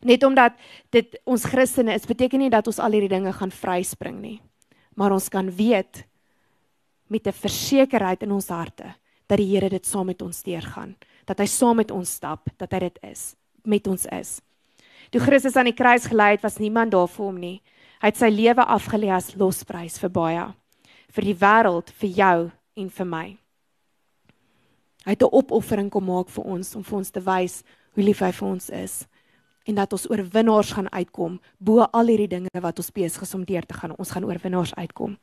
Net 0.00 0.22
omdat 0.22 0.52
dit 0.90 1.16
ons 1.26 1.44
Christene 1.44 1.94
is, 1.94 2.06
beteken 2.06 2.38
nie 2.38 2.50
dat 2.50 2.66
ons 2.66 2.78
al 2.78 2.92
hierdie 2.92 3.08
dinge 3.08 3.32
gaan 3.32 3.50
vryspring 3.50 4.20
nie. 4.20 4.40
Maar 4.96 5.12
ons 5.12 5.28
kan 5.28 5.50
weet 5.50 6.04
met 7.08 7.26
'n 7.26 7.32
versekerheid 7.32 8.22
in 8.22 8.32
ons 8.32 8.48
harte 8.48 8.94
dat 9.26 9.38
die 9.38 9.54
Here 9.54 9.68
dit 9.68 9.86
saam 9.86 10.06
met 10.06 10.22
ons 10.22 10.42
deurgaan, 10.42 10.96
dat 11.24 11.38
hy 11.38 11.46
saam 11.46 11.76
met 11.76 11.90
ons 11.90 12.10
stap, 12.10 12.48
dat 12.56 12.72
hy 12.72 12.78
dit 12.78 12.98
is, 13.02 13.34
met 13.64 13.86
ons 13.86 14.06
is. 14.06 14.40
Toe 15.14 15.22
Christus 15.22 15.54
aan 15.54 15.68
die 15.68 15.76
kruis 15.78 16.08
gelei 16.10 16.32
het, 16.32 16.42
was 16.42 16.56
niemand 16.58 16.90
daar 16.90 17.06
vir 17.06 17.22
hom 17.22 17.36
nie. 17.38 17.60
Hy 18.02 18.08
het 18.10 18.16
sy 18.18 18.32
lewe 18.34 18.64
afgelê 18.66 19.12
as 19.14 19.28
losprys 19.38 19.94
vir 20.02 20.10
baie, 20.10 20.46
vir 21.14 21.26
die 21.28 21.34
wêreld, 21.38 21.92
vir 22.00 22.10
jou 22.16 22.38
en 22.82 22.88
vir 22.96 23.06
my. 23.06 23.26
Hy 25.06 25.14
het 25.14 25.22
'n 25.22 25.30
opoffering 25.30 25.90
kom 25.90 26.04
maak 26.10 26.28
vir 26.28 26.44
ons 26.44 26.74
om 26.74 26.82
vir 26.82 26.98
ons 26.98 27.10
te 27.10 27.20
wys 27.20 27.62
hoe 27.94 28.02
lief 28.02 28.20
hy 28.20 28.32
vir 28.32 28.48
ons 28.48 28.70
is 28.70 29.06
en 29.66 29.74
dat 29.74 29.92
ons 29.92 30.10
oorwinnaars 30.10 30.72
gaan 30.72 30.90
uitkom 30.90 31.40
bo 31.60 31.86
al 31.92 32.06
hierdie 32.06 32.28
dinge 32.28 32.60
wat 32.60 32.78
ons 32.78 32.90
besig 32.90 33.22
is 33.22 33.34
om 33.34 33.44
deur 33.44 33.66
te 33.66 33.74
gaan. 33.74 33.94
Ons 33.96 34.10
gaan 34.10 34.24
oorwinnaars 34.24 34.74
uitkom. 34.74 35.16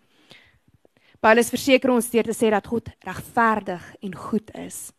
Paulus 1.19 1.49
verseker 1.49 1.91
ons 1.91 2.10
deur 2.10 2.23
te 2.23 2.34
sê 2.34 2.49
dat 2.49 2.67
God 2.67 2.89
regverdig 3.04 3.95
en 4.01 4.15
goed 4.15 4.56
is. 4.56 4.93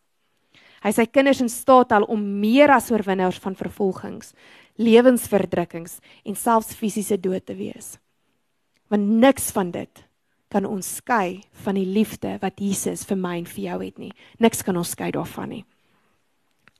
Hy 0.83 0.91
sy 0.91 1.05
kinders 1.05 1.39
in 1.39 1.49
staat 1.49 1.91
hou 1.95 2.03
om 2.11 2.23
meer 2.41 2.69
as 2.69 2.91
oorwinnaars 2.91 3.39
van 3.39 3.55
vervolgings, 3.55 4.33
lewensverdrukkings 4.79 5.99
en 6.25 6.35
selfs 6.35 6.73
fisiese 6.77 7.17
dood 7.21 7.45
te 7.45 7.55
wees. 7.57 7.97
Want 8.89 9.07
niks 9.21 9.51
van 9.53 9.71
dit 9.71 10.03
kan 10.53 10.65
ons 10.69 10.95
skei 10.99 11.41
van 11.65 11.77
die 11.77 11.87
liefde 11.87 12.37
wat 12.41 12.61
Jesus 12.61 13.05
vir 13.09 13.17
my 13.17 13.37
en 13.41 13.49
vir 13.49 13.63
jou 13.67 13.77
het 13.81 14.01
nie. 14.01 14.11
Niks 14.37 14.61
kan 14.65 14.77
ons 14.77 14.93
skei 14.93 15.09
daarvan 15.13 15.49
nie. 15.49 15.63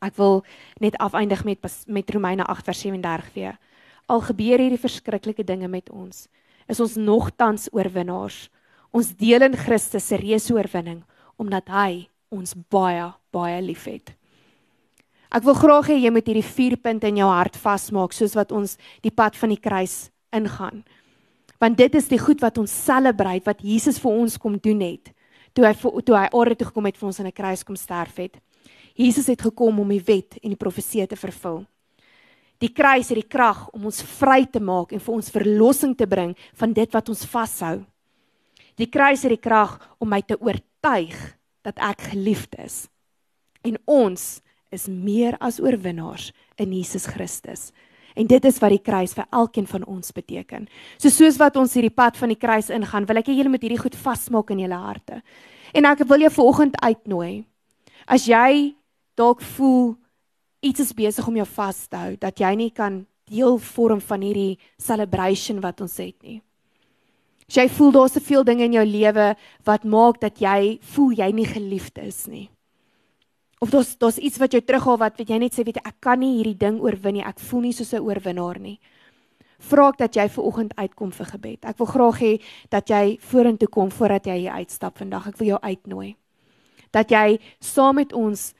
Ek 0.03 0.17
wil 0.19 0.43
net 0.83 0.97
afeindig 1.01 1.45
met 1.47 1.63
met 1.87 2.11
Romeine 2.11 2.45
8 2.45 2.69
vers 2.69 2.83
37 2.85 3.33
weer. 3.33 3.57
Al 4.11 4.21
gebeur 4.21 4.59
hierdie 4.59 4.81
verskriklike 4.81 5.45
dinge 5.47 5.69
met 5.71 5.89
ons, 5.89 6.27
is 6.67 6.79
ons 6.83 6.97
nogtans 6.99 7.69
oorwinnaars. 7.71 8.49
Ons 8.91 9.13
deel 9.17 9.47
in 9.47 9.55
Christus 9.57 10.07
se 10.07 10.19
reuse 10.19 10.53
oorwinning 10.53 11.03
omdat 11.41 11.71
hy 11.71 12.07
ons 12.29 12.53
baie 12.69 13.09
baie 13.33 13.61
liefhet. 13.61 14.13
Ek 15.33 15.41
wil 15.47 15.55
graag 15.57 15.87
hê 15.89 15.95
jy 15.97 16.11
moet 16.13 16.27
hierdie 16.29 16.45
vier 16.45 16.75
punte 16.77 17.09
in 17.09 17.17
jou 17.17 17.25
hart 17.25 17.55
vasmaak 17.57 18.13
soos 18.13 18.35
wat 18.37 18.51
ons 18.53 18.75
die 19.01 19.11
pad 19.11 19.33
van 19.39 19.49
die 19.49 19.57
kruis 19.57 20.11
ingaan. 20.29 20.83
Want 21.57 21.79
dit 21.79 21.95
is 21.97 22.09
die 22.11 22.21
goed 22.21 22.43
wat 22.43 22.59
ons 22.61 22.69
celebrate 22.85 23.47
wat 23.47 23.63
Jesus 23.65 23.97
vir 24.03 24.13
ons 24.13 24.37
kom 24.37 24.59
doen 24.61 24.83
het. 24.85 25.09
Toe 25.57 25.65
hy 25.65 25.73
toe 26.05 26.17
hy 26.17 26.27
aarde 26.27 26.59
toe 26.59 26.69
gekom 26.69 26.85
het 26.85 26.99
vir 26.99 27.07
ons 27.09 27.19
aan 27.19 27.27
'n 27.27 27.39
kruis 27.39 27.63
kom 27.63 27.75
sterf 27.75 28.17
het. 28.17 28.37
Jesus 28.93 29.27
het 29.27 29.41
gekom 29.41 29.79
om 29.79 29.89
die 29.89 30.03
wet 30.05 30.37
en 30.43 30.53
die 30.53 30.63
profeseë 30.65 31.07
te 31.07 31.15
vervul. 31.15 31.65
Die 32.59 32.69
kruis 32.69 33.09
het 33.09 33.17
die 33.17 33.27
krag 33.27 33.69
om 33.73 33.85
ons 33.85 34.03
vry 34.03 34.45
te 34.45 34.59
maak 34.59 34.93
en 34.93 34.99
vir 34.99 35.15
ons 35.15 35.31
verlossing 35.31 35.97
te 35.97 36.05
bring 36.05 36.35
van 36.53 36.73
dit 36.73 36.93
wat 36.93 37.09
ons 37.09 37.25
vashou. 37.25 37.83
Die 38.77 38.87
kruis 38.87 39.23
het 39.23 39.33
die 39.33 39.49
krag 39.49 39.79
om 39.99 40.09
my 40.09 40.21
te 40.21 40.37
oortuig 40.39 41.17
dat 41.63 41.77
ek 41.77 42.01
geliefd 42.13 42.55
is. 42.59 42.87
En 43.63 43.77
ons 43.85 44.41
is 44.73 44.89
meer 44.89 45.37
as 45.39 45.61
oorwinnaars 45.61 46.31
in 46.61 46.73
Jesus 46.73 47.05
Christus. 47.09 47.71
En 48.13 48.27
dit 48.29 48.45
is 48.45 48.59
wat 48.61 48.73
die 48.73 48.81
kruis 48.81 49.15
vir 49.17 49.25
elkeen 49.33 49.65
van 49.69 49.85
ons 49.89 50.13
beteken. 50.13 50.67
So 51.01 51.09
soos 51.13 51.39
wat 51.41 51.57
ons 51.57 51.73
hierdie 51.77 51.93
pad 51.93 52.17
van 52.19 52.33
die 52.33 52.39
kruis 52.39 52.69
ingaan, 52.73 53.07
wil 53.09 53.21
ek 53.21 53.31
hê 53.31 53.37
julle 53.39 53.53
moet 53.53 53.63
hierdie 53.65 53.81
goed 53.81 53.97
vasmaak 53.97 54.53
in 54.53 54.61
julle 54.65 54.77
harte. 54.77 55.21
En 55.73 55.89
ek 55.89 56.05
wil 56.09 56.27
jou 56.27 56.33
vanoggend 56.37 56.77
uitnooi. 56.83 57.43
As 58.05 58.27
jy 58.29 58.75
dalk 59.17 59.41
voel 59.55 59.95
iets 60.63 60.85
is 60.85 60.93
besig 60.95 61.27
om 61.27 61.37
jou 61.41 61.47
vas 61.57 61.81
te 61.89 61.99
hou, 61.99 62.13
dat 62.21 62.39
jy 62.39 62.53
nie 62.55 62.71
kan 62.71 63.03
deel 63.31 63.57
vorm 63.57 64.01
van 64.03 64.23
hierdie 64.23 64.59
celebration 64.81 65.61
wat 65.63 65.81
ons 65.83 65.97
het 65.99 66.17
nie. 66.23 66.39
As 67.49 67.57
jy 67.59 67.67
voel 67.75 67.91
daar's 67.97 68.15
te 68.15 68.23
veel 68.23 68.45
dinge 68.47 68.67
in 68.69 68.77
jou 68.77 68.85
lewe 68.87 69.33
wat 69.67 69.83
maak 69.83 70.21
dat 70.21 70.39
jy 70.41 70.77
voel 70.93 71.17
jy 71.17 71.29
nie 71.35 71.47
geliefd 71.49 71.99
is 72.03 72.25
nie. 72.31 72.47
Of 73.63 73.71
daar's 73.71 73.93
daar's 73.97 74.19
iets 74.19 74.39
wat 74.41 74.51
jou 74.51 74.59
terughou 74.61 74.97
wat 74.99 75.15
weet 75.17 75.29
jy 75.31 75.39
net 75.39 75.55
sê 75.55 75.63
weet 75.63 75.79
ek 75.79 76.01
kan 76.03 76.19
nie 76.19 76.33
hierdie 76.35 76.57
ding 76.59 76.81
oorwin 76.83 77.15
nie. 77.19 77.23
Ek 77.23 77.39
voel 77.39 77.61
nie 77.69 77.73
soos 77.73 77.93
'n 77.93 78.03
oorwinnaar 78.03 78.59
nie. 78.59 78.79
Vra 79.59 79.87
ek 79.89 79.97
dat 79.97 80.15
jy 80.15 80.27
ver 80.27 80.43
oggend 80.43 80.75
uitkom 80.75 81.11
vir 81.11 81.25
gebed. 81.25 81.65
Ek 81.65 81.77
wil 81.77 81.87
graag 81.87 82.19
hê 82.19 82.41
dat 82.69 82.89
jy 82.89 83.17
vorentoe 83.19 83.67
kom 83.67 83.89
voordat 83.89 84.25
jy 84.25 84.37
hier 84.37 84.51
uitstap 84.51 84.97
vandag. 84.97 85.27
Ek 85.27 85.37
wil 85.37 85.47
jou 85.47 85.59
uitnooi. 85.61 86.15
Dat 86.91 87.09
jy 87.09 87.39
saam 87.59 87.95
met 87.95 88.13
ons 88.13 88.53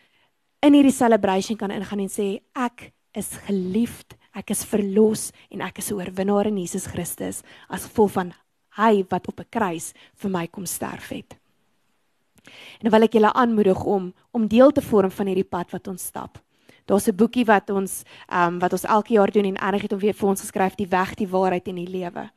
in 0.61 0.73
hierdie 0.73 0.91
celebration 0.91 1.57
kan 1.57 1.71
ingaan 1.71 1.99
en 1.99 2.09
sê 2.09 2.39
ek 2.55 2.93
is 3.13 3.29
geliefd 3.47 4.15
Ek 4.33 4.49
is 4.49 4.63
verlos 4.65 5.29
en 5.53 5.61
ek 5.61 5.77
is 5.77 5.91
'n 5.91 5.95
oorwinnaar 5.95 6.47
in 6.47 6.57
Jesus 6.57 6.87
Christus 6.87 7.43
as 7.69 7.85
gevolg 7.85 8.11
van 8.11 8.33
hy 8.77 9.05
wat 9.09 9.27
op 9.27 9.39
'n 9.39 9.49
kruis 9.49 9.93
vir 10.15 10.29
my 10.29 10.47
kom 10.47 10.65
sterf 10.65 11.09
het. 11.09 11.42
En 12.81 12.91
wil 12.91 13.07
ek 13.07 13.13
julle 13.13 13.33
aanmoedig 13.33 13.83
om 13.83 14.13
om 14.31 14.47
deel 14.47 14.71
te 14.71 14.81
vorm 14.81 15.11
van 15.11 15.27
hierdie 15.27 15.47
pad 15.47 15.71
wat 15.71 15.87
ons 15.87 16.03
stap. 16.03 16.39
Daar's 16.85 17.07
'n 17.07 17.15
boekie 17.15 17.45
wat 17.45 17.69
ons 17.69 18.03
ehm 18.27 18.53
um, 18.53 18.59
wat 18.59 18.71
ons 18.71 18.83
elke 18.83 19.13
jaar 19.13 19.31
doen 19.31 19.45
en 19.45 19.57
erg 19.57 19.81
het 19.81 19.93
om 19.93 19.99
weer 19.99 20.13
vir 20.13 20.29
ons 20.29 20.41
geskryf 20.41 20.75
die 20.75 20.87
weg, 20.87 21.15
die 21.15 21.27
waarheid 21.27 21.67
en 21.67 21.75
die 21.75 21.87
lewe. 21.87 22.31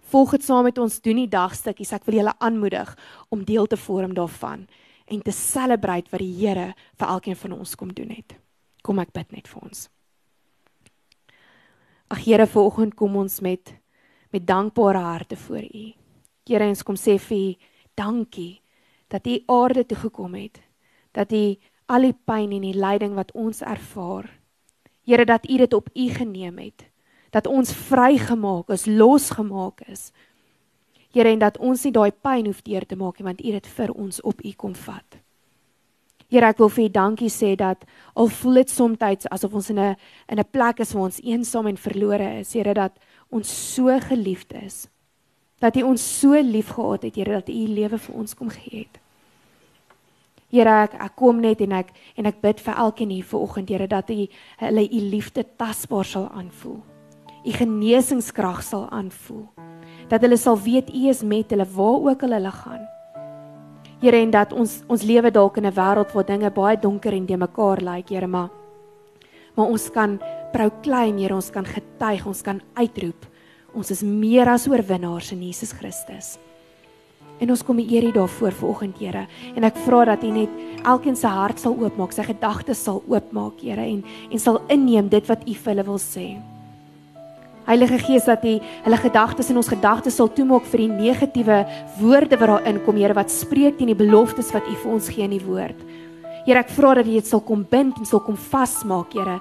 Volg 0.00 0.30
dit 0.30 0.44
saam 0.44 0.64
met 0.64 0.78
ons 0.78 1.00
doen 1.00 1.16
die 1.16 1.28
dagstukkies. 1.28 1.92
Ek 1.92 2.04
wil 2.04 2.14
julle 2.14 2.34
aanmoedig 2.38 2.98
om 3.28 3.44
deel 3.44 3.66
te 3.66 3.76
vorm 3.76 4.14
daarvan 4.14 4.66
en 5.06 5.22
te 5.22 5.32
celebrate 5.32 6.10
wat 6.10 6.20
die 6.20 6.34
Here 6.34 6.74
vir 6.98 7.08
elkeen 7.08 7.36
van 7.36 7.52
ons 7.52 7.74
kom 7.74 7.92
doen 7.92 8.10
het. 8.10 8.34
Kom 8.82 8.98
ek 8.98 9.12
bid 9.12 9.32
net 9.32 9.48
vir 9.48 9.62
ons. 9.62 9.88
Ag 12.08 12.24
Here, 12.24 12.46
vanoggend 12.46 12.94
kom 12.94 13.16
ons 13.16 13.40
met 13.40 13.74
met 14.34 14.46
dankbare 14.46 14.98
harte 14.98 15.36
voor 15.36 15.62
U. 15.62 15.92
Here, 16.46 16.66
ons 16.66 16.82
kom 16.82 16.96
sê 16.96 17.18
vir 17.18 17.38
U 17.38 17.54
dankie 17.94 18.63
dat 19.08 19.26
U 19.26 19.42
aarde 19.46 19.86
toe 19.86 19.96
gekom 19.96 20.34
het. 20.34 20.60
Dat 21.12 21.32
U 21.32 21.56
al 21.86 22.00
die 22.00 22.16
pyn 22.24 22.52
en 22.52 22.60
die 22.60 22.78
lyding 22.78 23.14
wat 23.14 23.32
ons 23.32 23.60
ervaar, 23.60 24.30
Here, 25.04 25.24
dat 25.24 25.48
U 25.50 25.56
dit 25.56 25.72
op 25.72 25.88
U 25.92 26.08
geneem 26.08 26.58
het. 26.58 26.86
Dat 27.30 27.46
ons 27.46 27.72
vrygemaak 27.72 28.68
is, 28.68 28.86
losgemaak 28.86 29.80
is. 29.80 30.12
Here, 31.12 31.28
en 31.28 31.38
dat 31.38 31.58
ons 31.58 31.84
nie 31.84 31.92
daai 31.92 32.10
pyn 32.10 32.48
hoef 32.48 32.62
deur 32.64 32.86
te 32.86 32.96
maak 32.96 33.18
nie, 33.18 33.26
want 33.28 33.44
U 33.44 33.52
dit 33.52 33.66
vir 33.76 33.92
ons 33.92 34.20
op 34.24 34.40
U 34.40 34.52
kom 34.56 34.74
vat. 34.86 35.20
Here 36.32 36.48
ek 36.48 36.58
wil 36.58 36.72
vir 36.72 36.86
U 36.86 36.88
dankie 36.88 37.30
sê 37.30 37.52
dat 37.54 37.84
al 38.16 38.32
voel 38.32 38.62
dit 38.62 38.70
soms 38.70 38.98
asof 39.28 39.54
ons 39.54 39.70
in 39.70 39.78
'n 39.78 39.96
in 40.28 40.38
'n 40.38 40.50
plek 40.50 40.80
is 40.80 40.92
waar 40.92 41.04
ons 41.04 41.20
eensaam 41.20 41.66
en 41.66 41.76
verlore 41.76 42.38
is, 42.40 42.54
Here 42.54 42.74
dat 42.74 42.98
ons 43.30 43.74
so 43.74 44.00
geliefd 44.00 44.54
is. 44.54 44.88
Dat 45.58 45.76
U 45.76 45.82
ons 45.82 46.20
so 46.20 46.42
liefgehad 46.42 47.02
het, 47.02 47.16
Here 47.16 47.32
dat 47.32 47.48
U 47.48 47.52
U 47.52 47.66
lewe 47.66 47.98
vir 47.98 48.14
ons 48.14 48.34
kom 48.34 48.48
gee 48.48 48.84
het. 48.84 49.00
Here 50.54 50.70
ek 50.84 50.94
ek 51.02 51.14
kom 51.18 51.40
net 51.40 51.60
en 51.60 51.72
ek 51.72 51.92
en 52.16 52.26
ek 52.26 52.40
bid 52.40 52.60
vir 52.60 52.74
elkeen 52.74 53.10
hier 53.10 53.24
vanoggend, 53.24 53.68
Here 53.68 53.86
dat 53.86 54.10
U 54.10 54.26
hulle 54.58 54.88
U 54.88 55.00
liefde 55.10 55.44
tasbaar 55.56 56.04
sal 56.04 56.28
aanvoel. 56.30 56.82
U 57.44 57.52
genesingskrag 57.52 58.62
sal 58.62 58.88
aanvoel. 58.90 59.46
Dat 60.08 60.22
hulle 60.22 60.36
sal 60.36 60.58
weet 60.60 60.90
U 60.90 61.08
is 61.08 61.22
met 61.22 61.50
hulle 61.50 61.66
waar 61.74 62.10
ook 62.10 62.22
al 62.22 62.36
hulle 62.38 62.52
gaan. 62.52 62.84
Here 64.04 64.20
en 64.20 64.30
dat 64.30 64.52
ons 64.52 64.82
ons 64.90 65.02
lewe 65.02 65.30
dalk 65.30 65.56
in 65.56 65.66
'n 65.66 65.72
wêreld 65.72 66.12
waar 66.12 66.26
dinge 66.26 66.50
baie 66.50 66.76
donker 66.76 67.12
en 67.12 67.26
de 67.26 67.36
mekaar 67.36 67.80
lyk, 67.80 68.08
Here, 68.08 68.26
maar 68.26 68.50
maar 69.56 69.66
ons 69.66 69.90
kan 69.90 70.20
proclaim, 70.52 71.18
Here, 71.18 71.34
ons 71.34 71.50
kan 71.50 71.64
getuig, 71.64 72.26
ons 72.26 72.42
kan 72.42 72.60
uitroep. 72.74 73.26
Ons 73.74 73.90
is 73.90 74.04
meer 74.06 74.46
as 74.50 74.68
oorwinnaars 74.70 75.32
in 75.34 75.42
Jesus 75.42 75.72
Christus. 75.74 76.36
En 77.42 77.50
ons 77.50 77.62
kom 77.66 77.80
eer 77.82 78.06
U 78.06 78.12
daarvoor 78.14 78.54
vanoggend, 78.54 78.98
Here, 79.02 79.26
en 79.58 79.66
ek 79.66 79.78
vra 79.82 80.04
dat 80.12 80.22
U 80.22 80.30
net 80.30 80.50
elkeen 80.86 81.16
se 81.18 81.26
hart 81.26 81.58
sal 81.58 81.74
oopmaak, 81.74 82.14
sy 82.14 82.22
gedagtes 82.28 82.84
sal 82.86 83.02
oopmaak, 83.10 83.58
Here, 83.64 83.82
en 83.82 84.04
en 84.30 84.42
sal 84.42 84.60
inneem 84.70 85.10
dit 85.10 85.26
wat 85.30 85.42
U 85.42 85.54
vir 85.54 85.72
hulle 85.72 85.86
wil 85.90 85.98
sê. 85.98 86.28
Heilige 87.66 87.98
Gees 88.04 88.28
dat 88.30 88.46
U 88.46 88.54
hulle 88.86 89.02
gedagtes 89.02 89.50
en 89.50 89.58
ons 89.58 89.72
gedagtes 89.72 90.20
sal 90.20 90.30
toemaak 90.30 90.70
vir 90.70 90.84
die 90.84 90.92
negatiewe 90.94 91.60
woorde 91.98 92.38
wat 92.38 92.54
daarin 92.54 92.80
kom, 92.86 93.02
Here, 93.02 93.18
wat 93.18 93.34
spreek 93.34 93.80
teen 93.80 93.90
die 93.90 93.98
beloftes 93.98 94.54
wat 94.54 94.70
U 94.70 94.78
vir 94.84 94.94
ons 94.94 95.10
gee 95.10 95.26
in 95.26 95.34
die 95.34 95.42
woord. 95.42 95.82
Here, 96.46 96.62
ek 96.62 96.70
vra 96.78 96.94
dat 97.00 97.10
U 97.10 97.18
dit 97.18 97.26
sal 97.26 97.42
kom 97.42 97.66
bind 97.66 97.98
en 97.98 98.06
sal 98.06 98.22
kom 98.22 98.38
vasmaak, 98.38 99.18
Here. 99.18 99.40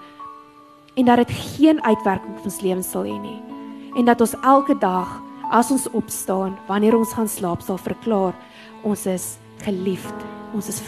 En 0.98 1.06
dat 1.06 1.22
dit 1.28 1.39
geen 1.58 1.78
uitwerking 1.84 2.39
op 2.39 2.48
ons 2.50 2.63
lewens 2.65 2.89
sal 2.89 3.06
hê 3.06 3.22
nie. 3.22 3.53
En 3.95 4.06
dat 4.06 4.21
ons 4.21 4.34
elke 4.41 4.77
dag 4.77 5.21
as 5.53 5.71
ons 5.71 5.89
opstaan, 5.93 6.58
wanneer 6.67 6.97
ons 6.97 7.13
gaan 7.13 7.29
slaap, 7.29 7.62
sal 7.62 7.77
verklaar 7.77 8.34
ons 8.82 9.06
is 9.06 9.36
geliefd, 9.62 10.25
ons 10.53 10.67
is 10.67 10.82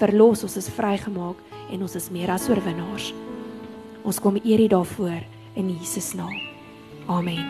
verlos, 0.00 0.42
ons 0.42 0.56
is 0.58 0.70
vrygemaak 0.74 1.38
en 1.70 1.84
ons 1.86 1.94
is 1.94 2.10
meer 2.10 2.32
as 2.34 2.48
oorwinnaars. 2.50 3.12
Ons 4.02 4.18
kom 4.22 4.40
eer 4.42 4.64
U 4.64 4.68
daarvoor 4.74 5.22
in 5.54 5.70
Jesus 5.70 6.14
naam. 6.18 6.34
Amen. 7.06 7.44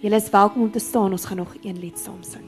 Julle 0.00 0.20
is 0.22 0.30
welkom 0.30 0.62
om 0.62 0.70
te 0.70 0.82
staan. 0.82 1.12
Ons 1.12 1.26
gaan 1.26 1.42
nog 1.42 1.56
een 1.62 1.80
lied 1.82 1.98
saam 1.98 2.22
sing. 2.22 2.47